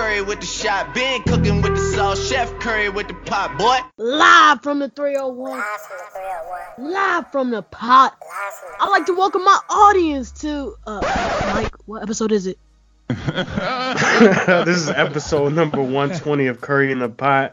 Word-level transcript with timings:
Curry 0.00 0.22
with 0.22 0.40
the 0.40 0.46
shot, 0.46 0.94
been 0.94 1.22
cooking 1.24 1.60
with 1.60 1.76
the 1.76 1.92
sauce, 1.94 2.26
Chef 2.26 2.58
Curry 2.58 2.88
with 2.88 3.08
the 3.08 3.12
pot, 3.12 3.58
boy. 3.58 3.76
Live 4.02 4.62
from 4.62 4.78
the 4.78 4.88
301. 4.88 5.62
Live 6.78 7.30
from 7.30 7.50
the 7.50 7.60
pot. 7.60 8.16
I'd 8.80 8.88
like 8.88 9.04
to 9.06 9.12
welcome 9.12 9.44
my 9.44 9.58
audience 9.68 10.32
to 10.40 10.74
uh 10.86 11.02
Mike, 11.54 11.74
what 11.84 12.02
episode 12.02 12.32
is 12.32 12.46
it? 12.46 12.58
this 13.08 14.78
is 14.78 14.88
episode 14.88 15.52
number 15.52 15.82
120 15.82 16.46
of 16.46 16.62
Curry 16.62 16.92
in 16.92 16.98
the 16.98 17.10
Pot. 17.10 17.52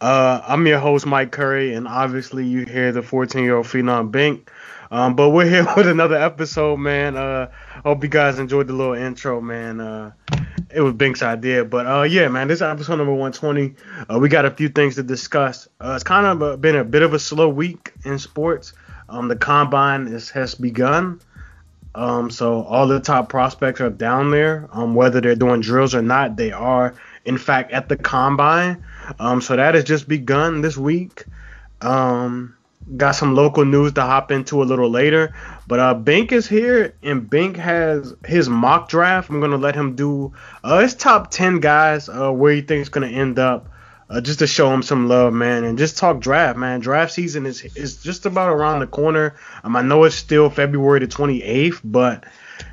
Uh, 0.00 0.40
I'm 0.46 0.64
your 0.68 0.78
host, 0.78 1.06
Mike 1.06 1.32
Curry, 1.32 1.74
and 1.74 1.88
obviously 1.88 2.46
you 2.46 2.66
hear 2.66 2.92
the 2.92 3.02
14 3.02 3.42
year 3.42 3.56
old 3.56 3.66
Phenom 3.66 4.12
Bink. 4.12 4.48
Um, 4.92 5.16
but 5.16 5.30
we're 5.30 5.48
here 5.48 5.66
with 5.76 5.88
another 5.88 6.16
episode, 6.16 6.76
man. 6.76 7.16
Uh, 7.16 7.50
hope 7.82 8.04
you 8.04 8.08
guys 8.08 8.38
enjoyed 8.38 8.68
the 8.68 8.74
little 8.74 8.94
intro, 8.94 9.40
man. 9.40 9.80
Uh, 9.80 10.12
it 10.72 10.80
was 10.80 10.94
Bink's 10.94 11.22
idea, 11.22 11.64
but 11.64 11.86
uh, 11.86 12.02
yeah, 12.02 12.28
man, 12.28 12.48
this 12.48 12.56
is 12.56 12.62
episode 12.62 12.96
number 12.96 13.12
120. 13.12 13.74
Uh, 14.08 14.18
we 14.18 14.28
got 14.28 14.44
a 14.44 14.50
few 14.50 14.68
things 14.68 14.94
to 14.96 15.02
discuss. 15.02 15.68
Uh, 15.80 15.92
it's 15.94 16.04
kind 16.04 16.26
of 16.26 16.42
a, 16.42 16.56
been 16.56 16.76
a 16.76 16.84
bit 16.84 17.02
of 17.02 17.14
a 17.14 17.18
slow 17.18 17.48
week 17.48 17.92
in 18.04 18.18
sports. 18.18 18.72
Um, 19.08 19.28
the 19.28 19.36
combine 19.36 20.06
is, 20.06 20.30
has 20.30 20.54
begun. 20.54 21.20
Um, 21.94 22.30
so 22.30 22.62
all 22.62 22.86
the 22.86 23.00
top 23.00 23.28
prospects 23.28 23.80
are 23.80 23.90
down 23.90 24.30
there. 24.30 24.68
Um, 24.72 24.94
whether 24.94 25.20
they're 25.20 25.34
doing 25.34 25.60
drills 25.60 25.94
or 25.94 26.02
not, 26.02 26.36
they 26.36 26.52
are 26.52 26.94
in 27.24 27.36
fact 27.36 27.72
at 27.72 27.88
the 27.88 27.96
combine. 27.96 28.84
Um, 29.18 29.40
so 29.40 29.56
that 29.56 29.74
has 29.74 29.84
just 29.84 30.06
begun 30.08 30.60
this 30.60 30.76
week. 30.76 31.24
Um, 31.80 32.56
got 32.96 33.12
some 33.12 33.34
local 33.34 33.64
news 33.64 33.92
to 33.92 34.02
hop 34.02 34.30
into 34.30 34.62
a 34.62 34.64
little 34.64 34.90
later, 34.90 35.34
but 35.66 35.78
uh, 35.78 35.94
Bink 35.94 36.32
is 36.32 36.48
here 36.48 36.94
and 37.02 37.28
Bink 37.28 37.56
has 37.56 38.14
his 38.24 38.48
mock 38.48 38.88
draft. 38.88 39.30
I'm 39.30 39.40
gonna 39.40 39.56
let 39.56 39.74
him 39.74 39.94
do 39.94 40.32
uh, 40.64 40.80
his 40.80 40.94
top 40.94 41.30
ten 41.30 41.60
guys, 41.60 42.08
uh, 42.08 42.30
where 42.30 42.52
he 42.54 42.62
thinks 42.62 42.88
it's 42.88 42.94
gonna 42.94 43.08
end 43.08 43.38
up. 43.38 43.68
Uh, 44.08 44.20
just 44.20 44.40
to 44.40 44.46
show 44.48 44.74
him 44.74 44.82
some 44.82 45.06
love, 45.06 45.32
man, 45.32 45.62
and 45.62 45.78
just 45.78 45.96
talk 45.96 46.18
draft, 46.18 46.58
man. 46.58 46.80
Draft 46.80 47.12
season 47.12 47.46
is 47.46 47.62
is 47.76 48.02
just 48.02 48.26
about 48.26 48.48
around 48.48 48.80
the 48.80 48.88
corner. 48.88 49.36
Um, 49.62 49.76
I 49.76 49.82
know 49.82 50.02
it's 50.02 50.16
still 50.16 50.50
February 50.50 50.98
the 50.98 51.06
28th, 51.06 51.80
but 51.84 52.24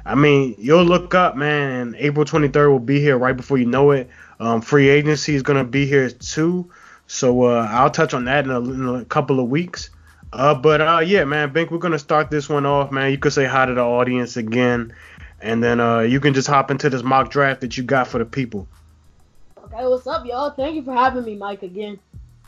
I 0.03 0.15
mean, 0.15 0.55
you'll 0.57 0.83
look 0.83 1.13
up, 1.13 1.35
man, 1.35 1.69
and 1.69 1.95
April 1.97 2.25
23rd 2.25 2.71
will 2.71 2.79
be 2.79 2.99
here 2.99 3.19
right 3.19 3.37
before 3.37 3.59
you 3.59 3.67
know 3.67 3.91
it. 3.91 4.09
Um, 4.39 4.61
free 4.61 4.89
agency 4.89 5.35
is 5.35 5.43
gonna 5.43 5.63
be 5.63 5.85
here 5.85 6.09
too, 6.09 6.71
so 7.05 7.43
uh, 7.43 7.67
I'll 7.69 7.91
touch 7.91 8.15
on 8.15 8.25
that 8.25 8.45
in 8.45 8.49
a, 8.49 8.59
in 8.59 8.89
a 9.01 9.05
couple 9.05 9.39
of 9.39 9.47
weeks. 9.47 9.91
Uh, 10.37 10.53
but 10.53 10.81
uh, 10.81 10.99
yeah, 10.99 11.23
man, 11.23 11.51
Bink, 11.51 11.71
we're 11.71 11.79
gonna 11.79 11.97
start 11.97 12.29
this 12.29 12.47
one 12.47 12.63
off, 12.63 12.91
man. 12.91 13.09
You 13.09 13.17
could 13.17 13.33
say 13.33 13.45
hi 13.45 13.65
to 13.65 13.73
the 13.73 13.81
audience 13.81 14.37
again, 14.37 14.93
and 15.41 15.63
then 15.63 15.79
uh, 15.79 16.01
you 16.01 16.19
can 16.19 16.35
just 16.35 16.47
hop 16.47 16.69
into 16.69 16.91
this 16.91 17.01
mock 17.01 17.31
draft 17.31 17.61
that 17.61 17.75
you 17.75 17.83
got 17.83 18.07
for 18.07 18.19
the 18.19 18.25
people. 18.25 18.67
Okay, 19.63 19.83
what's 19.87 20.05
up, 20.05 20.27
y'all? 20.27 20.51
Thank 20.51 20.75
you 20.75 20.83
for 20.83 20.93
having 20.93 21.25
me, 21.25 21.35
Mike, 21.35 21.63
again. 21.63 21.97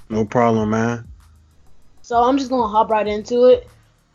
No 0.08 0.24
problem, 0.24 0.70
man. 0.70 1.08
So 2.04 2.22
I'm 2.22 2.38
just 2.38 2.52
gonna 2.52 2.68
hop 2.68 2.92
right 2.92 3.08
into 3.08 3.46
it 3.46 3.68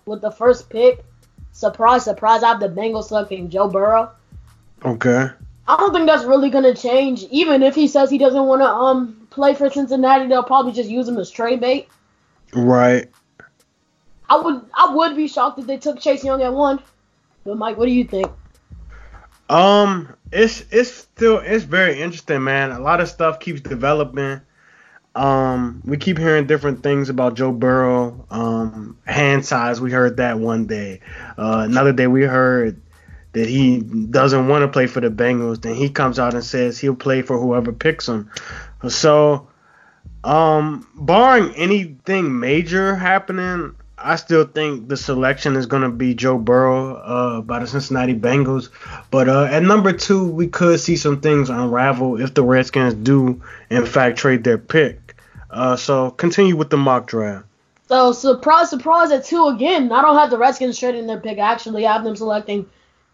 with 0.07 0.21
the 0.21 0.31
first 0.31 0.71
pick. 0.71 1.05
Surprise, 1.51 2.05
surprise! 2.05 2.45
I 2.45 2.51
have 2.51 2.61
the 2.61 2.69
Bengals 2.69 3.09
selecting 3.09 3.51
Joe 3.51 3.67
Burrow. 3.67 4.13
Okay. 4.85 5.31
I 5.67 5.77
don't 5.77 5.93
think 5.93 6.07
that's 6.07 6.25
really 6.25 6.49
gonna 6.49 6.77
change. 6.77 7.25
Even 7.25 7.65
if 7.65 7.75
he 7.75 7.89
says 7.89 8.09
he 8.09 8.19
doesn't 8.19 8.47
want 8.47 8.63
to 8.63 8.69
um 8.69 9.27
play 9.31 9.53
for 9.53 9.69
Cincinnati, 9.69 10.29
they'll 10.29 10.45
probably 10.45 10.71
just 10.71 10.89
use 10.89 11.09
him 11.09 11.19
as 11.19 11.29
trade 11.29 11.61
bait. 11.61 11.89
Right. 12.53 13.09
I 14.29 14.37
would 14.37 14.63
I 14.75 14.95
would 14.95 15.17
be 15.17 15.29
shocked 15.29 15.59
if 15.59 15.67
they 15.67 15.77
took 15.77 16.01
Chase 16.01 16.25
Young 16.25 16.43
at 16.43 16.53
one. 16.53 16.81
But 17.45 17.57
Mike, 17.59 17.77
what 17.77 17.87
do 17.87 17.93
you 17.93 18.05
think? 18.05 18.27
Um, 19.49 20.15
it's 20.33 20.65
it's 20.71 20.91
still 20.91 21.39
it's 21.39 21.65
very 21.65 22.01
interesting, 22.01 22.43
man. 22.45 22.71
A 22.71 22.81
lot 22.81 23.01
of 23.01 23.09
stuff 23.09 23.41
keeps 23.41 23.61
developing. 23.61 24.41
Um, 25.15 25.81
we 25.85 25.97
keep 25.97 26.19
hearing 26.19 26.47
different 26.47 26.83
things 26.83 27.09
about 27.09 27.35
Joe 27.35 27.53
Burrow. 27.53 28.27
Um, 28.31 28.99
hand 29.05 29.47
size, 29.47 29.81
we 29.81 29.93
heard 29.93 30.17
that 30.17 30.41
one 30.41 30.67
day. 30.67 31.01
Uh, 31.39 31.63
another 31.69 31.93
day 31.93 32.09
we 32.09 32.23
heard 32.23 32.81
that 33.33 33.49
he 33.49 33.81
doesn't 33.81 34.49
want 34.49 34.63
to 34.63 34.69
play 34.69 34.87
for 34.87 35.01
the 35.01 35.11
Bengals. 35.11 35.61
Then 35.61 35.75
he 35.75 35.89
comes 35.89 36.19
out 36.19 36.35
and 36.35 36.43
says 36.45 36.79
he'll 36.79 36.97
play 36.97 37.23
for 37.23 37.39
whoever 37.39 37.73
picks 37.73 38.09
him. 38.09 38.31
So, 38.89 39.49
um, 40.25 40.89
barring 40.97 41.55
anything 41.55 42.41
major 42.41 42.97
happening, 42.97 43.77
I 44.05 44.17
still 44.17 44.45
think 44.45 44.89
the 44.89 44.99
selection 44.99 45.57
is 45.57 45.65
going 45.65 45.83
to 45.83 45.89
be 45.89 46.15
Joe 46.15 46.37
Burrow 46.37 46.97
uh, 46.97 47.41
by 47.41 47.61
the 47.61 47.67
Cincinnati 47.67 48.15
Bengals. 48.15 48.69
But 49.11 49.31
uh, 49.31 49.45
at 49.45 49.63
number 49.63 49.95
two, 49.95 50.29
we 50.29 50.49
could 50.49 50.79
see 50.79 50.97
some 50.97 51.23
things 51.23 51.49
unravel 51.49 52.21
if 52.21 52.35
the 52.35 52.43
Redskins 52.43 52.93
do, 52.93 53.43
in 53.71 53.87
fact, 53.87 54.19
trade 54.19 54.45
their 54.45 54.59
pick. 54.59 55.17
Uh, 55.51 55.77
so 55.77 56.11
continue 56.11 56.55
with 56.55 56.69
the 56.69 56.77
mock 56.77 57.07
draft. 57.07 57.47
So 57.89 58.13
surprise, 58.13 58.69
surprise 58.69 59.11
at 59.11 59.25
two 59.25 59.47
again. 59.47 59.91
I 59.91 60.03
don't 60.03 60.17
have 60.17 60.31
the 60.31 60.39
Redskins 60.39 60.79
trading 60.79 61.07
their 61.07 61.21
pick. 61.21 61.39
Actually. 61.39 61.47
I 61.47 61.53
actually 61.53 61.85
have 61.85 62.05
them 62.05 62.17
selecting 62.17 62.67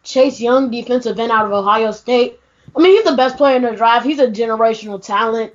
Chase 0.03 0.41
Young, 0.41 0.73
defensive 0.73 1.21
end 1.21 1.31
out 1.31 1.47
of 1.47 1.53
Ohio 1.53 1.93
State. 1.93 2.41
I 2.75 2.81
mean, 2.81 2.97
he's 2.97 3.05
the 3.05 3.17
best 3.17 3.37
player 3.37 3.57
in 3.57 3.63
the 3.63 3.73
draft. 3.73 4.07
He's 4.07 4.19
a 4.19 4.27
generational 4.27 5.01
talent. 5.01 5.55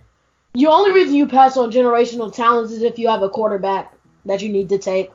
The 0.54 0.68
only 0.68 0.94
reason 0.94 1.16
you 1.16 1.28
pass 1.28 1.58
on 1.58 1.72
generational 1.72 2.34
talents 2.34 2.72
is 2.72 2.84
if 2.84 2.98
you 2.98 3.10
have 3.10 3.22
a 3.22 3.30
quarterback 3.30 3.94
that 4.26 4.42
you 4.42 4.50
need 4.50 4.70
to 4.70 4.78
take. 4.78 5.12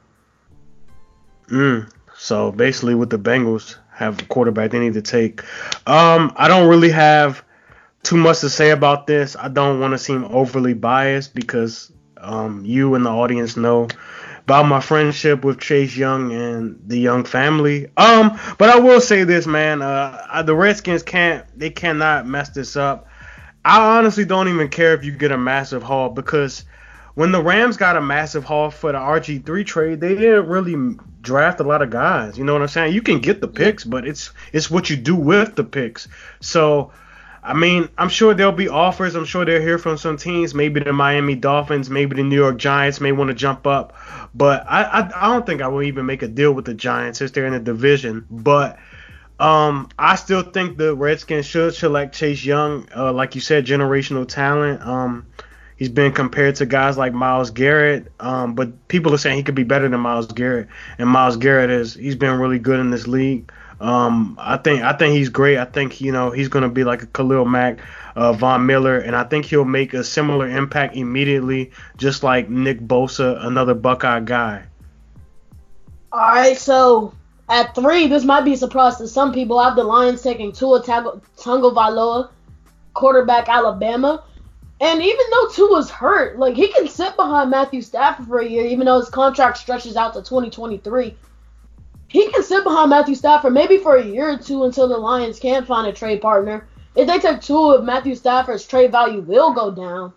Mm. 1.50 1.90
So 2.16 2.52
basically, 2.52 2.94
with 2.94 3.10
the 3.10 3.18
Bengals 3.18 3.76
have 3.92 4.20
a 4.20 4.24
quarterback 4.24 4.70
they 4.70 4.78
need 4.78 4.94
to 4.94 5.02
take. 5.02 5.42
Um, 5.86 6.32
I 6.36 6.48
don't 6.48 6.68
really 6.68 6.90
have 6.90 7.44
too 8.02 8.16
much 8.16 8.40
to 8.40 8.48
say 8.48 8.70
about 8.70 9.06
this. 9.06 9.36
I 9.36 9.48
don't 9.48 9.80
want 9.80 9.92
to 9.92 9.98
seem 9.98 10.24
overly 10.24 10.74
biased 10.74 11.34
because 11.34 11.92
um, 12.16 12.64
you 12.64 12.94
and 12.94 13.04
the 13.04 13.10
audience 13.10 13.56
know 13.56 13.88
about 14.44 14.66
my 14.66 14.80
friendship 14.80 15.44
with 15.44 15.60
Chase 15.60 15.96
Young 15.96 16.32
and 16.32 16.80
the 16.86 16.98
Young 16.98 17.24
family. 17.24 17.88
Um, 17.96 18.38
but 18.58 18.70
I 18.70 18.78
will 18.78 19.00
say 19.00 19.24
this, 19.24 19.46
man. 19.46 19.82
Uh, 19.82 20.42
the 20.44 20.54
Redskins 20.54 21.02
can't, 21.02 21.46
they 21.58 21.70
cannot 21.70 22.26
mess 22.26 22.48
this 22.50 22.76
up. 22.76 23.06
I 23.64 23.98
honestly 23.98 24.24
don't 24.24 24.48
even 24.48 24.68
care 24.68 24.94
if 24.94 25.04
you 25.04 25.12
get 25.12 25.30
a 25.30 25.38
massive 25.38 25.82
haul 25.82 26.08
because 26.08 26.64
when 27.14 27.32
the 27.32 27.42
Rams 27.42 27.76
got 27.76 27.96
a 27.96 28.00
massive 28.00 28.44
haul 28.44 28.70
for 28.70 28.92
the 28.92 28.98
RG3 28.98 29.66
trade, 29.66 30.00
they 30.00 30.14
didn't 30.14 30.46
really 30.46 30.96
draft 31.20 31.60
a 31.60 31.64
lot 31.64 31.82
of 31.82 31.90
guys. 31.90 32.38
You 32.38 32.44
know 32.44 32.52
what 32.52 32.62
I'm 32.62 32.68
saying? 32.68 32.94
You 32.94 33.02
can 33.02 33.20
get 33.20 33.40
the 33.40 33.48
picks, 33.48 33.84
but 33.84 34.06
it's 34.06 34.32
it's 34.52 34.70
what 34.70 34.90
you 34.90 34.96
do 34.96 35.14
with 35.14 35.56
the 35.56 35.64
picks. 35.64 36.08
So 36.40 36.92
I 37.42 37.54
mean, 37.54 37.88
I'm 37.96 38.10
sure 38.10 38.34
there'll 38.34 38.52
be 38.52 38.68
offers. 38.68 39.14
I'm 39.14 39.24
sure 39.24 39.44
they'll 39.44 39.62
hear 39.62 39.78
from 39.78 39.96
some 39.96 40.16
teams. 40.16 40.54
Maybe 40.54 40.80
the 40.80 40.92
Miami 40.92 41.34
Dolphins, 41.34 41.88
maybe 41.88 42.16
the 42.16 42.22
New 42.22 42.36
York 42.36 42.58
Giants 42.58 43.00
may 43.00 43.12
want 43.12 43.28
to 43.28 43.34
jump 43.34 43.66
up. 43.66 43.96
But 44.34 44.66
I, 44.68 44.82
I, 44.82 45.24
I 45.24 45.28
don't 45.28 45.46
think 45.46 45.62
I 45.62 45.68
will 45.68 45.82
even 45.82 46.04
make 46.04 46.22
a 46.22 46.28
deal 46.28 46.52
with 46.52 46.66
the 46.66 46.74
Giants 46.74 47.18
since 47.18 47.30
they're 47.30 47.46
in 47.46 47.54
the 47.54 47.60
division. 47.60 48.26
But 48.30 48.78
um, 49.38 49.88
I 49.98 50.16
still 50.16 50.42
think 50.42 50.76
the 50.76 50.94
Redskins 50.94 51.46
should 51.46 51.74
select 51.74 52.14
Chase 52.14 52.44
Young. 52.44 52.86
Uh, 52.94 53.12
like 53.12 53.34
you 53.34 53.40
said, 53.40 53.64
generational 53.64 54.28
talent. 54.28 54.82
Um, 54.82 55.26
he's 55.80 55.88
been 55.88 56.12
compared 56.12 56.54
to 56.56 56.66
guys 56.66 56.96
like 56.98 57.12
Myles 57.12 57.50
Garrett. 57.50 58.12
Um, 58.20 58.54
but 58.54 58.86
people 58.86 59.12
are 59.12 59.18
saying 59.18 59.38
he 59.38 59.42
could 59.42 59.56
be 59.56 59.64
better 59.64 59.88
than 59.88 59.98
Myles 59.98 60.26
Garrett. 60.26 60.68
And 60.98 61.08
Myles 61.08 61.36
Garrett 61.36 61.70
is 61.70 61.94
he's 61.94 62.14
been 62.14 62.38
really 62.38 62.60
good 62.60 62.78
in 62.78 62.90
this 62.90 63.08
league. 63.08 63.50
Um, 63.80 64.36
I 64.38 64.58
think 64.58 64.82
I 64.82 64.92
think 64.92 65.14
he's 65.14 65.30
great. 65.30 65.56
I 65.56 65.64
think 65.64 66.02
you 66.02 66.12
know 66.12 66.30
he's 66.30 66.48
gonna 66.48 66.68
be 66.68 66.84
like 66.84 67.02
a 67.02 67.06
Khalil 67.06 67.46
Mack, 67.46 67.80
uh, 68.14 68.34
Von 68.34 68.66
Miller, 68.66 68.98
and 68.98 69.16
I 69.16 69.24
think 69.24 69.46
he'll 69.46 69.64
make 69.64 69.94
a 69.94 70.04
similar 70.04 70.46
impact 70.46 70.96
immediately, 70.96 71.70
just 71.96 72.22
like 72.22 72.50
Nick 72.50 72.80
Bosa, 72.80 73.42
another 73.44 73.72
Buckeye 73.72 74.20
guy. 74.20 74.64
All 76.12 76.20
right, 76.20 76.58
so 76.58 77.14
at 77.48 77.74
three, 77.74 78.06
this 78.06 78.22
might 78.22 78.42
be 78.42 78.52
a 78.52 78.56
surprise 78.58 78.98
to 78.98 79.08
some 79.08 79.32
people. 79.32 79.58
I 79.58 79.68
have 79.68 79.76
the 79.76 79.84
Lions 79.84 80.20
taking 80.20 80.52
Tua 80.52 80.82
Tagovailoa, 80.82 82.30
quarterback 82.92 83.48
Alabama. 83.48 84.24
And 84.80 85.02
even 85.02 85.26
though 85.30 85.48
Tua's 85.48 85.90
hurt, 85.90 86.38
like 86.38 86.56
he 86.56 86.68
can 86.68 86.88
sit 86.88 87.14
behind 87.16 87.50
Matthew 87.50 87.82
Stafford 87.82 88.26
for 88.26 88.38
a 88.38 88.48
year, 88.48 88.64
even 88.64 88.86
though 88.86 88.98
his 88.98 89.10
contract 89.10 89.58
stretches 89.58 89.96
out 89.96 90.14
to 90.14 90.20
2023 90.20 91.16
he 92.10 92.28
can 92.28 92.42
sit 92.42 92.64
behind 92.64 92.90
Matthew 92.90 93.14
Stafford 93.14 93.52
maybe 93.52 93.78
for 93.78 93.96
a 93.96 94.04
year 94.04 94.30
or 94.32 94.36
two 94.36 94.64
until 94.64 94.88
the 94.88 94.96
Lions 94.96 95.38
can 95.38 95.64
find 95.64 95.86
a 95.86 95.92
trade 95.92 96.20
partner. 96.20 96.66
If 96.96 97.06
they 97.06 97.20
take 97.20 97.40
Tua 97.40 97.78
of 97.78 97.84
Matthew 97.84 98.16
Stafford's 98.16 98.66
trade 98.66 98.90
value 98.90 99.20
will 99.20 99.52
go 99.52 99.70
down. 99.70 100.12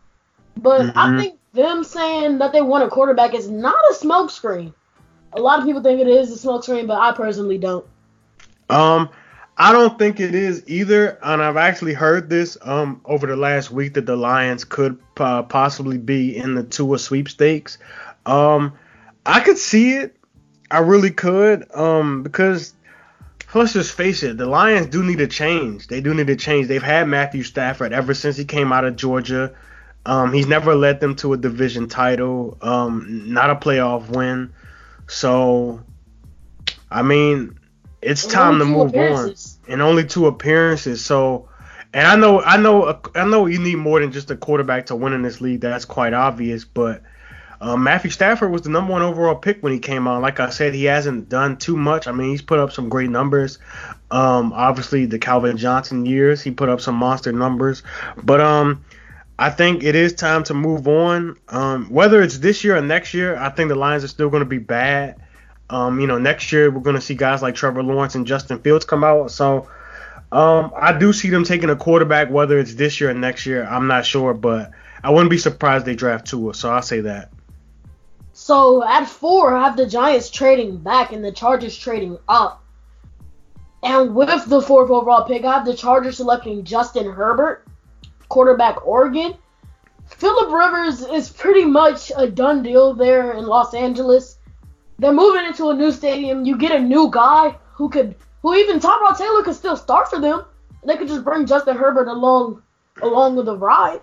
But 0.57 0.81
mm-hmm. 0.81 0.97
I 0.97 1.21
think 1.21 1.39
them 1.53 1.83
saying 1.83 2.39
that 2.39 2.51
they 2.51 2.61
want 2.61 2.83
a 2.83 2.89
quarterback 2.89 3.35
is 3.35 3.47
not 3.47 3.75
a 3.91 3.93
smokescreen. 3.93 4.73
A 5.33 5.39
lot 5.39 5.59
of 5.59 5.65
people 5.65 5.83
think 5.83 6.01
it 6.01 6.07
is 6.07 6.31
a 6.31 6.47
smokescreen, 6.47 6.87
but 6.87 6.99
I 6.99 7.11
personally 7.11 7.59
don't. 7.59 7.85
Um, 8.71 9.09
I 9.55 9.71
don't 9.71 9.99
think 9.99 10.19
it 10.19 10.33
is 10.33 10.63
either, 10.67 11.19
and 11.21 11.41
I've 11.41 11.57
actually 11.57 11.93
heard 11.93 12.29
this 12.29 12.57
um 12.61 13.01
over 13.05 13.27
the 13.27 13.35
last 13.35 13.71
week 13.71 13.93
that 13.93 14.05
the 14.05 14.15
Lions 14.15 14.63
could 14.63 14.99
uh, 15.17 15.43
possibly 15.43 15.97
be 15.97 16.35
in 16.35 16.55
the 16.55 16.63
Tua 16.63 16.97
sweepstakes. 16.97 17.77
Um, 18.25 18.73
I 19.25 19.39
could 19.41 19.57
see 19.57 19.93
it 19.93 20.17
I 20.73 20.79
really 20.79 21.11
could, 21.11 21.67
um, 21.75 22.23
because 22.23 22.73
let's 23.53 23.73
just 23.73 23.93
face 23.93 24.23
it, 24.23 24.37
the 24.37 24.47
Lions 24.47 24.87
do 24.87 25.03
need 25.03 25.21
a 25.21 25.27
change. 25.27 25.87
They 25.87 26.01
do 26.01 26.15
need 26.15 26.31
a 26.31 26.35
change. 26.35 26.67
They've 26.67 26.81
had 26.81 27.07
Matthew 27.07 27.43
Stafford 27.43 27.93
ever 27.93 28.15
since 28.15 28.37
he 28.37 28.45
came 28.45 28.73
out 28.73 28.83
of 28.83 28.95
Georgia. 28.95 29.53
Um, 30.03 30.33
he's 30.33 30.47
never 30.47 30.73
led 30.73 30.99
them 30.99 31.15
to 31.17 31.33
a 31.33 31.37
division 31.37 31.89
title, 31.89 32.57
um, 32.63 33.31
not 33.31 33.51
a 33.51 33.55
playoff 33.55 34.09
win. 34.09 34.51
So, 35.07 35.83
I 36.89 37.03
mean, 37.03 37.59
it's 38.05 38.23
And 38.23 38.33
time 38.33 38.59
to 38.59 38.65
move 38.65 38.95
on. 38.95 39.33
And 39.67 39.81
only 39.81 40.05
two 40.05 40.27
appearances. 40.27 41.03
So, 41.03 41.49
and 41.93 42.05
I 42.05 42.15
know, 42.15 42.41
I 42.41 42.57
know, 42.57 42.99
I 43.15 43.25
know 43.25 43.45
you 43.45 43.59
need 43.59 43.77
more 43.77 43.99
than 43.99 44.11
just 44.11 44.31
a 44.31 44.35
quarterback 44.35 44.87
to 44.87 44.95
win 44.95 45.13
in 45.13 45.21
this 45.21 45.41
league. 45.41 45.61
That's 45.61 45.85
quite 45.85 46.13
obvious. 46.13 46.65
But 46.65 47.03
um, 47.61 47.83
Matthew 47.83 48.11
Stafford 48.11 48.51
was 48.51 48.63
the 48.63 48.69
number 48.69 48.91
one 48.91 49.01
overall 49.01 49.35
pick 49.35 49.63
when 49.63 49.71
he 49.71 49.79
came 49.79 50.07
out. 50.07 50.21
Like 50.21 50.39
I 50.41 50.49
said, 50.49 50.73
he 50.73 50.83
hasn't 50.85 51.29
done 51.29 51.57
too 51.57 51.77
much. 51.77 52.07
I 52.07 52.11
mean, 52.11 52.29
he's 52.29 52.41
put 52.41 52.59
up 52.59 52.73
some 52.73 52.89
great 52.89 53.09
numbers. 53.09 53.57
Um, 54.11 54.51
obviously, 54.53 55.05
the 55.05 55.17
Calvin 55.17 55.55
Johnson 55.55 56.05
years, 56.05 56.41
he 56.41 56.51
put 56.51 56.67
up 56.67 56.81
some 56.81 56.95
monster 56.95 57.31
numbers. 57.31 57.81
But 58.21 58.41
um, 58.41 58.83
I 59.39 59.49
think 59.49 59.83
it 59.83 59.95
is 59.95 60.13
time 60.13 60.43
to 60.45 60.53
move 60.53 60.87
on. 60.87 61.37
Um, 61.47 61.89
whether 61.89 62.21
it's 62.21 62.39
this 62.39 62.63
year 62.63 62.75
or 62.75 62.81
next 62.81 63.13
year, 63.13 63.37
I 63.37 63.49
think 63.49 63.69
the 63.69 63.75
Lions 63.75 64.03
are 64.03 64.09
still 64.09 64.29
going 64.29 64.43
to 64.43 64.49
be 64.49 64.57
bad. 64.57 65.22
Um, 65.73 65.99
you 65.99 66.05
know, 66.05 66.19
next 66.19 66.51
year 66.51 66.69
we're 66.69 66.81
going 66.81 66.95
to 66.95 67.01
see 67.01 67.15
guys 67.15 67.41
like 67.41 67.55
Trevor 67.55 67.81
Lawrence 67.81 68.13
and 68.13 68.27
Justin 68.27 68.59
Fields 68.59 68.85
come 68.85 69.03
out. 69.03 69.31
So 69.31 69.67
um, 70.31 70.71
I 70.75 70.95
do 70.95 71.11
see 71.11 71.31
them 71.31 71.43
taking 71.43 71.71
a 71.71 71.75
quarterback, 71.75 72.29
whether 72.29 72.59
it's 72.59 72.75
this 72.75 73.01
year 73.01 73.09
or 73.09 73.15
next 73.15 73.47
year. 73.47 73.65
I'm 73.65 73.87
not 73.87 74.05
sure, 74.05 74.35
but 74.35 74.69
I 75.03 75.09
wouldn't 75.09 75.31
be 75.31 75.39
surprised 75.39 75.87
they 75.87 75.95
draft 75.95 76.27
Tua. 76.27 76.53
So 76.53 76.71
I'll 76.71 76.83
say 76.83 77.01
that. 77.01 77.31
So 78.33 78.83
at 78.83 79.05
four, 79.05 79.55
I 79.55 79.63
have 79.63 79.75
the 79.75 79.87
Giants 79.87 80.29
trading 80.29 80.77
back 80.77 81.11
and 81.11 81.25
the 81.25 81.31
Chargers 81.31 81.75
trading 81.75 82.19
up. 82.29 82.63
And 83.81 84.13
with 84.13 84.29
the 84.47 84.61
fourth 84.61 84.91
overall 84.91 85.25
pick, 85.25 85.43
I 85.43 85.55
have 85.55 85.65
the 85.65 85.75
Chargers 85.75 86.17
selecting 86.17 86.63
Justin 86.63 87.11
Herbert, 87.11 87.67
quarterback 88.29 88.85
Oregon. 88.85 89.33
Philip 90.05 90.51
Rivers 90.51 91.01
is 91.01 91.29
pretty 91.29 91.65
much 91.65 92.11
a 92.15 92.29
done 92.29 92.61
deal 92.61 92.93
there 92.93 93.33
in 93.33 93.47
Los 93.47 93.73
Angeles. 93.73 94.37
They're 94.99 95.13
moving 95.13 95.45
into 95.45 95.69
a 95.69 95.75
new 95.75 95.91
stadium. 95.91 96.45
You 96.45 96.57
get 96.57 96.71
a 96.71 96.79
new 96.79 97.09
guy 97.11 97.55
who 97.73 97.89
could, 97.89 98.15
who 98.41 98.55
even 98.55 98.79
Tyrod 98.79 99.17
Taylor 99.17 99.43
could 99.43 99.55
still 99.55 99.75
start 99.75 100.09
for 100.09 100.19
them. 100.19 100.45
They 100.85 100.97
could 100.97 101.07
just 101.07 101.23
bring 101.23 101.45
Justin 101.45 101.77
Herbert 101.77 102.07
along, 102.07 102.61
along 103.01 103.35
with 103.35 103.45
the 103.45 103.57
ride. 103.57 104.01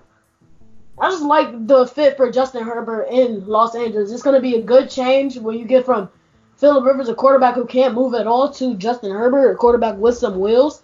I 0.98 1.10
just 1.10 1.22
like 1.22 1.66
the 1.66 1.86
fit 1.86 2.16
for 2.16 2.30
Justin 2.30 2.64
Herbert 2.64 3.04
in 3.04 3.46
Los 3.46 3.74
Angeles. 3.74 4.12
It's 4.12 4.22
going 4.22 4.36
to 4.36 4.42
be 4.42 4.56
a 4.56 4.62
good 4.62 4.90
change 4.90 5.38
when 5.38 5.58
you 5.58 5.64
get 5.64 5.86
from 5.86 6.10
Philip 6.56 6.84
Rivers, 6.84 7.08
a 7.08 7.14
quarterback 7.14 7.54
who 7.54 7.64
can't 7.64 7.94
move 7.94 8.14
at 8.14 8.26
all, 8.26 8.50
to 8.54 8.74
Justin 8.74 9.12
Herbert, 9.12 9.52
a 9.52 9.56
quarterback 9.56 9.96
with 9.96 10.16
some 10.16 10.38
wheels. 10.38 10.82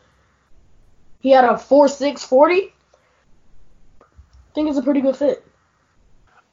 He 1.21 1.31
had 1.31 1.45
a 1.45 1.55
4.6 1.55 2.21
40. 2.21 2.73
I 4.01 4.05
think 4.55 4.69
it's 4.69 4.79
a 4.79 4.83
pretty 4.83 5.03
good 5.03 5.17
fit. 5.17 5.47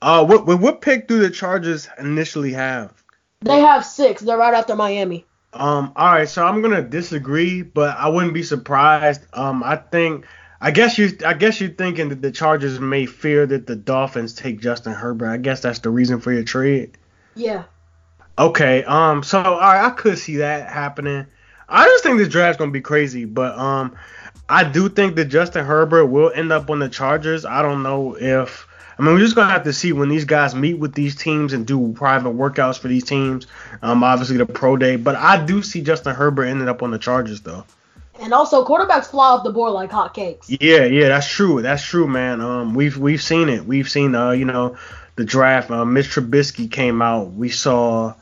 Uh, 0.02 0.26
what, 0.26 0.46
what 0.46 0.82
pick 0.82 1.08
do 1.08 1.20
the 1.20 1.30
Chargers 1.30 1.88
initially 1.98 2.52
have? 2.52 3.03
They 3.44 3.60
have 3.60 3.86
six. 3.86 4.22
They're 4.22 4.38
right 4.38 4.54
after 4.54 4.76
Miami. 4.76 5.26
Um, 5.54 5.94
all 5.96 6.12
right, 6.12 6.28
so 6.28 6.46
I'm 6.46 6.62
gonna 6.62 6.82
disagree, 6.82 7.62
but 7.62 7.96
I 7.98 8.10
wouldn't 8.10 8.34
be 8.34 8.42
surprised. 8.42 9.22
Um, 9.34 9.64
I 9.64 9.76
think, 9.76 10.26
I 10.60 10.72
guess 10.72 10.98
you, 10.98 11.12
I 11.26 11.34
guess 11.34 11.62
you're 11.62 11.70
thinking 11.70 12.10
that 12.10 12.22
the 12.22 12.32
Chargers 12.32 12.80
may 12.80 13.06
fear 13.06 13.46
that 13.46 13.68
the 13.68 13.76
Dolphins 13.76 14.34
take 14.34 14.62
Justin 14.62 14.94
Herbert. 14.94 15.30
I 15.30 15.38
guess 15.38 15.62
that's 15.62 15.80
the 15.80 15.92
reason 15.92 16.22
for 16.22 16.32
your 16.32 16.44
trade. 16.44 16.98
Yeah. 17.36 17.66
Okay, 18.40 18.84
um, 18.86 19.22
so 19.22 19.40
all 19.42 19.60
right, 19.60 19.86
I 19.86 19.92
could 19.92 20.18
see 20.18 20.38
that 20.38 20.70
happening. 20.70 21.28
I 21.70 21.86
just 21.86 22.04
think 22.04 22.18
this 22.18 22.30
draft's 22.30 22.58
gonna 22.58 22.72
be 22.72 22.82
crazy, 22.82 23.26
but 23.26 23.56
um, 23.58 23.96
I 24.50 24.64
do 24.64 24.90
think 24.90 25.16
that 25.18 25.26
Justin 25.26 25.66
Herbert 25.66 26.08
will 26.08 26.32
end 26.34 26.52
up 26.52 26.72
on 26.72 26.80
the 26.80 26.90
Chargers. 26.90 27.46
I 27.46 27.62
don't 27.62 27.84
know 27.84 28.16
if. 28.20 28.68
I 28.98 29.02
mean, 29.02 29.14
we're 29.14 29.20
just 29.20 29.36
gonna 29.36 29.52
have 29.52 29.64
to 29.64 29.74
see 29.74 29.92
when 29.92 30.10
these 30.10 30.26
guys 30.26 30.54
meet 30.54 30.76
with 30.76 30.94
these 30.94 31.16
teams 31.16 31.54
and 31.54 31.66
do 31.66 31.94
private 31.94 32.30
workouts 32.30 32.78
for 32.80 32.88
these 32.88 33.04
teams. 33.04 33.48
Um, 33.82 34.04
obviously 34.04 34.38
the 34.38 34.46
pro 34.46 34.78
day, 34.78 34.96
but 34.96 35.16
I 35.16 35.44
do 35.44 35.62
see 35.62 35.82
Justin 35.82 36.16
Herbert 36.16 36.46
ended 36.46 36.68
up 36.68 36.84
on 36.84 36.92
the 36.92 37.00
Chargers 37.00 37.42
though. 37.42 37.66
And 38.20 38.34
also, 38.34 38.64
quarterbacks 38.64 39.08
fly 39.08 39.30
off 39.30 39.44
the 39.44 39.52
board 39.52 39.74
like 39.74 39.90
hotcakes. 39.90 40.46
Yeah, 40.48 40.86
yeah, 40.86 41.08
that's 41.10 41.28
true. 41.28 41.62
That's 41.62 41.84
true, 41.84 42.08
man. 42.08 42.42
Um, 42.42 42.76
we've 42.76 42.98
we've 42.98 43.22
seen 43.22 43.50
it. 43.50 43.66
We've 43.66 43.90
seen 43.90 44.14
uh, 44.14 44.32
you 44.32 44.46
know, 44.46 44.78
the 45.16 45.26
draft. 45.26 45.72
Uh, 45.72 45.84
Mitch 45.84 46.10
Trubisky 46.10 46.70
came 46.70 47.02
out. 47.02 47.32
We 47.32 47.50
saw, 47.50 48.14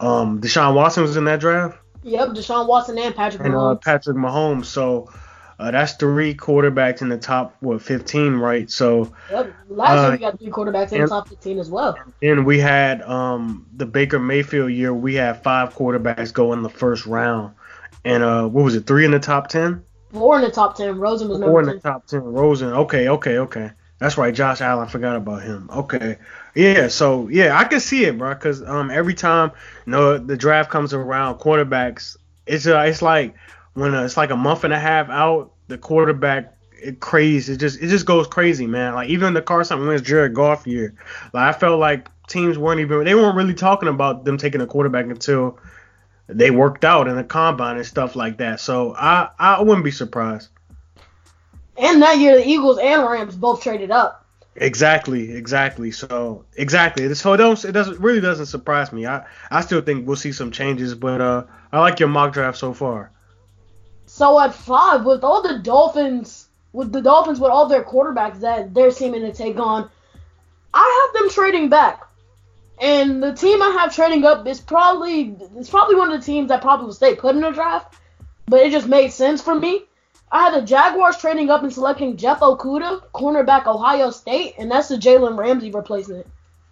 um, 0.00 0.40
Deshaun 0.40 0.74
Watson 0.74 1.02
was 1.02 1.16
in 1.16 1.24
that 1.24 1.40
draft. 1.40 1.78
Yep, 2.02 2.28
Deshaun 2.30 2.68
Watson 2.68 2.98
and 2.98 3.14
Patrick 3.14 3.44
and 3.44 3.54
uh, 3.54 3.58
Mahomes. 3.58 3.82
Patrick 3.82 4.16
Mahomes. 4.16 4.66
So 4.66 5.10
uh, 5.58 5.72
that's 5.72 5.94
three 5.94 6.34
quarterbacks 6.34 7.02
in 7.02 7.08
the 7.08 7.18
top 7.18 7.56
what 7.60 7.82
15, 7.82 8.34
right? 8.34 8.70
So 8.70 9.12
Yep. 9.30 9.52
Last 9.68 9.90
uh, 9.90 10.02
year 10.02 10.10
we 10.12 10.18
got 10.18 10.38
three 10.38 10.50
quarterbacks 10.50 10.92
in 10.92 11.00
the 11.00 11.08
top 11.08 11.28
15 11.28 11.58
as 11.58 11.70
well. 11.70 11.98
And 12.22 12.46
we 12.46 12.58
had 12.58 13.02
um 13.02 13.66
the 13.74 13.86
Baker 13.86 14.18
Mayfield 14.18 14.70
year. 14.70 14.94
We 14.94 15.14
had 15.14 15.42
five 15.42 15.74
quarterbacks 15.74 16.32
go 16.32 16.52
in 16.52 16.62
the 16.62 16.70
first 16.70 17.06
round, 17.06 17.54
and 18.04 18.22
uh 18.22 18.46
what 18.48 18.64
was 18.64 18.76
it? 18.76 18.86
Three 18.86 19.04
in 19.04 19.10
the 19.10 19.18
top 19.18 19.48
ten. 19.48 19.82
Four 20.12 20.36
in 20.36 20.42
the 20.42 20.50
top 20.50 20.74
10. 20.74 20.98
Rosen 20.98 21.28
was 21.28 21.38
Four 21.38 21.60
in 21.60 21.66
number 21.66 21.80
the 21.80 21.88
top 21.88 22.06
ten. 22.06 22.20
Rosen. 22.20 22.72
Okay, 22.72 23.08
okay, 23.08 23.38
okay. 23.38 23.70
That's 23.98 24.16
right. 24.16 24.32
Josh 24.32 24.60
Allen. 24.60 24.86
I 24.86 24.90
forgot 24.90 25.16
about 25.16 25.42
him. 25.42 25.68
Okay. 25.74 26.18
Yeah. 26.54 26.86
So 26.86 27.28
yeah, 27.28 27.58
I 27.58 27.64
can 27.64 27.80
see 27.80 28.04
it, 28.04 28.16
bro. 28.16 28.32
Cause 28.36 28.62
um 28.62 28.92
every 28.92 29.14
time 29.14 29.50
you 29.86 29.92
know 29.92 30.18
the 30.18 30.36
draft 30.36 30.70
comes 30.70 30.94
around, 30.94 31.38
quarterbacks. 31.40 32.16
It's 32.46 32.66
uh, 32.66 32.78
it's 32.78 33.02
like 33.02 33.34
when 33.78 33.94
uh, 33.94 34.02
it's 34.02 34.16
like 34.16 34.30
a 34.30 34.36
month 34.36 34.64
and 34.64 34.72
a 34.72 34.78
half 34.78 35.08
out, 35.08 35.52
the 35.68 35.78
quarterback 35.78 36.54
it 36.80 37.00
crazy. 37.00 37.52
It 37.52 37.58
just 37.58 37.80
it 37.80 37.88
just 37.88 38.06
goes 38.06 38.26
crazy, 38.26 38.66
man. 38.66 38.94
Like 38.94 39.08
even 39.08 39.34
the 39.34 39.42
Carson 39.42 39.86
Wentz 39.86 40.02
Jared 40.02 40.34
Goff 40.34 40.66
year, 40.66 40.94
like 41.32 41.54
I 41.54 41.58
felt 41.58 41.78
like 41.78 42.08
teams 42.26 42.58
weren't 42.58 42.80
even 42.80 43.04
they 43.04 43.14
weren't 43.14 43.36
really 43.36 43.54
talking 43.54 43.88
about 43.88 44.24
them 44.24 44.36
taking 44.36 44.60
a 44.60 44.66
quarterback 44.66 45.06
until 45.06 45.58
they 46.26 46.50
worked 46.50 46.84
out 46.84 47.08
in 47.08 47.16
the 47.16 47.24
combine 47.24 47.76
and 47.76 47.86
stuff 47.86 48.16
like 48.16 48.38
that. 48.38 48.60
So 48.60 48.94
I 48.94 49.30
I 49.38 49.62
wouldn't 49.62 49.84
be 49.84 49.90
surprised. 49.90 50.50
And 51.76 52.02
that 52.02 52.18
year, 52.18 52.36
the 52.36 52.46
Eagles 52.46 52.78
and 52.78 53.02
Rams 53.02 53.36
both 53.36 53.62
traded 53.62 53.92
up. 53.92 54.26
Exactly, 54.56 55.32
exactly. 55.32 55.92
So 55.92 56.44
exactly. 56.56 57.12
So 57.14 57.32
it 57.32 57.36
don't 57.36 57.64
it 57.64 57.72
doesn't 57.72 58.00
really 58.00 58.20
doesn't 58.20 58.46
surprise 58.46 58.92
me. 58.92 59.06
I 59.06 59.24
I 59.50 59.60
still 59.60 59.80
think 59.80 60.06
we'll 60.06 60.16
see 60.16 60.32
some 60.32 60.50
changes, 60.50 60.94
but 60.94 61.20
uh 61.20 61.44
I 61.72 61.80
like 61.80 62.00
your 62.00 62.08
mock 62.08 62.32
draft 62.32 62.58
so 62.58 62.72
far. 62.72 63.12
So 64.18 64.40
at 64.40 64.52
five, 64.52 65.04
with 65.04 65.22
all 65.22 65.42
the 65.42 65.60
Dolphins, 65.60 66.48
with 66.72 66.90
the 66.90 67.00
Dolphins 67.00 67.38
with 67.38 67.52
all 67.52 67.68
their 67.68 67.84
quarterbacks 67.84 68.40
that 68.40 68.74
they're 68.74 68.90
seeming 68.90 69.20
to 69.20 69.32
take 69.32 69.60
on, 69.60 69.88
I 70.74 71.06
have 71.14 71.22
them 71.22 71.30
trading 71.30 71.68
back. 71.68 72.04
And 72.80 73.22
the 73.22 73.32
team 73.32 73.62
I 73.62 73.68
have 73.78 73.94
trading 73.94 74.24
up 74.24 74.44
is 74.48 74.60
probably 74.60 75.36
it's 75.56 75.70
probably 75.70 75.94
one 75.94 76.12
of 76.12 76.18
the 76.18 76.26
teams 76.26 76.48
that 76.48 76.62
probably 76.62 76.86
will 76.86 76.94
stay 76.94 77.14
put 77.14 77.36
in 77.36 77.42
the 77.42 77.52
draft, 77.52 77.94
but 78.46 78.58
it 78.58 78.72
just 78.72 78.88
made 78.88 79.12
sense 79.12 79.40
for 79.40 79.54
me. 79.54 79.84
I 80.32 80.42
had 80.50 80.54
the 80.54 80.66
Jaguars 80.66 81.18
trading 81.18 81.48
up 81.48 81.62
and 81.62 81.72
selecting 81.72 82.16
Jeff 82.16 82.40
Okudah, 82.40 83.04
cornerback 83.14 83.68
Ohio 83.68 84.10
State, 84.10 84.54
and 84.58 84.68
that's 84.68 84.88
the 84.88 84.96
Jalen 84.96 85.38
Ramsey 85.38 85.70
replacement. 85.70 86.26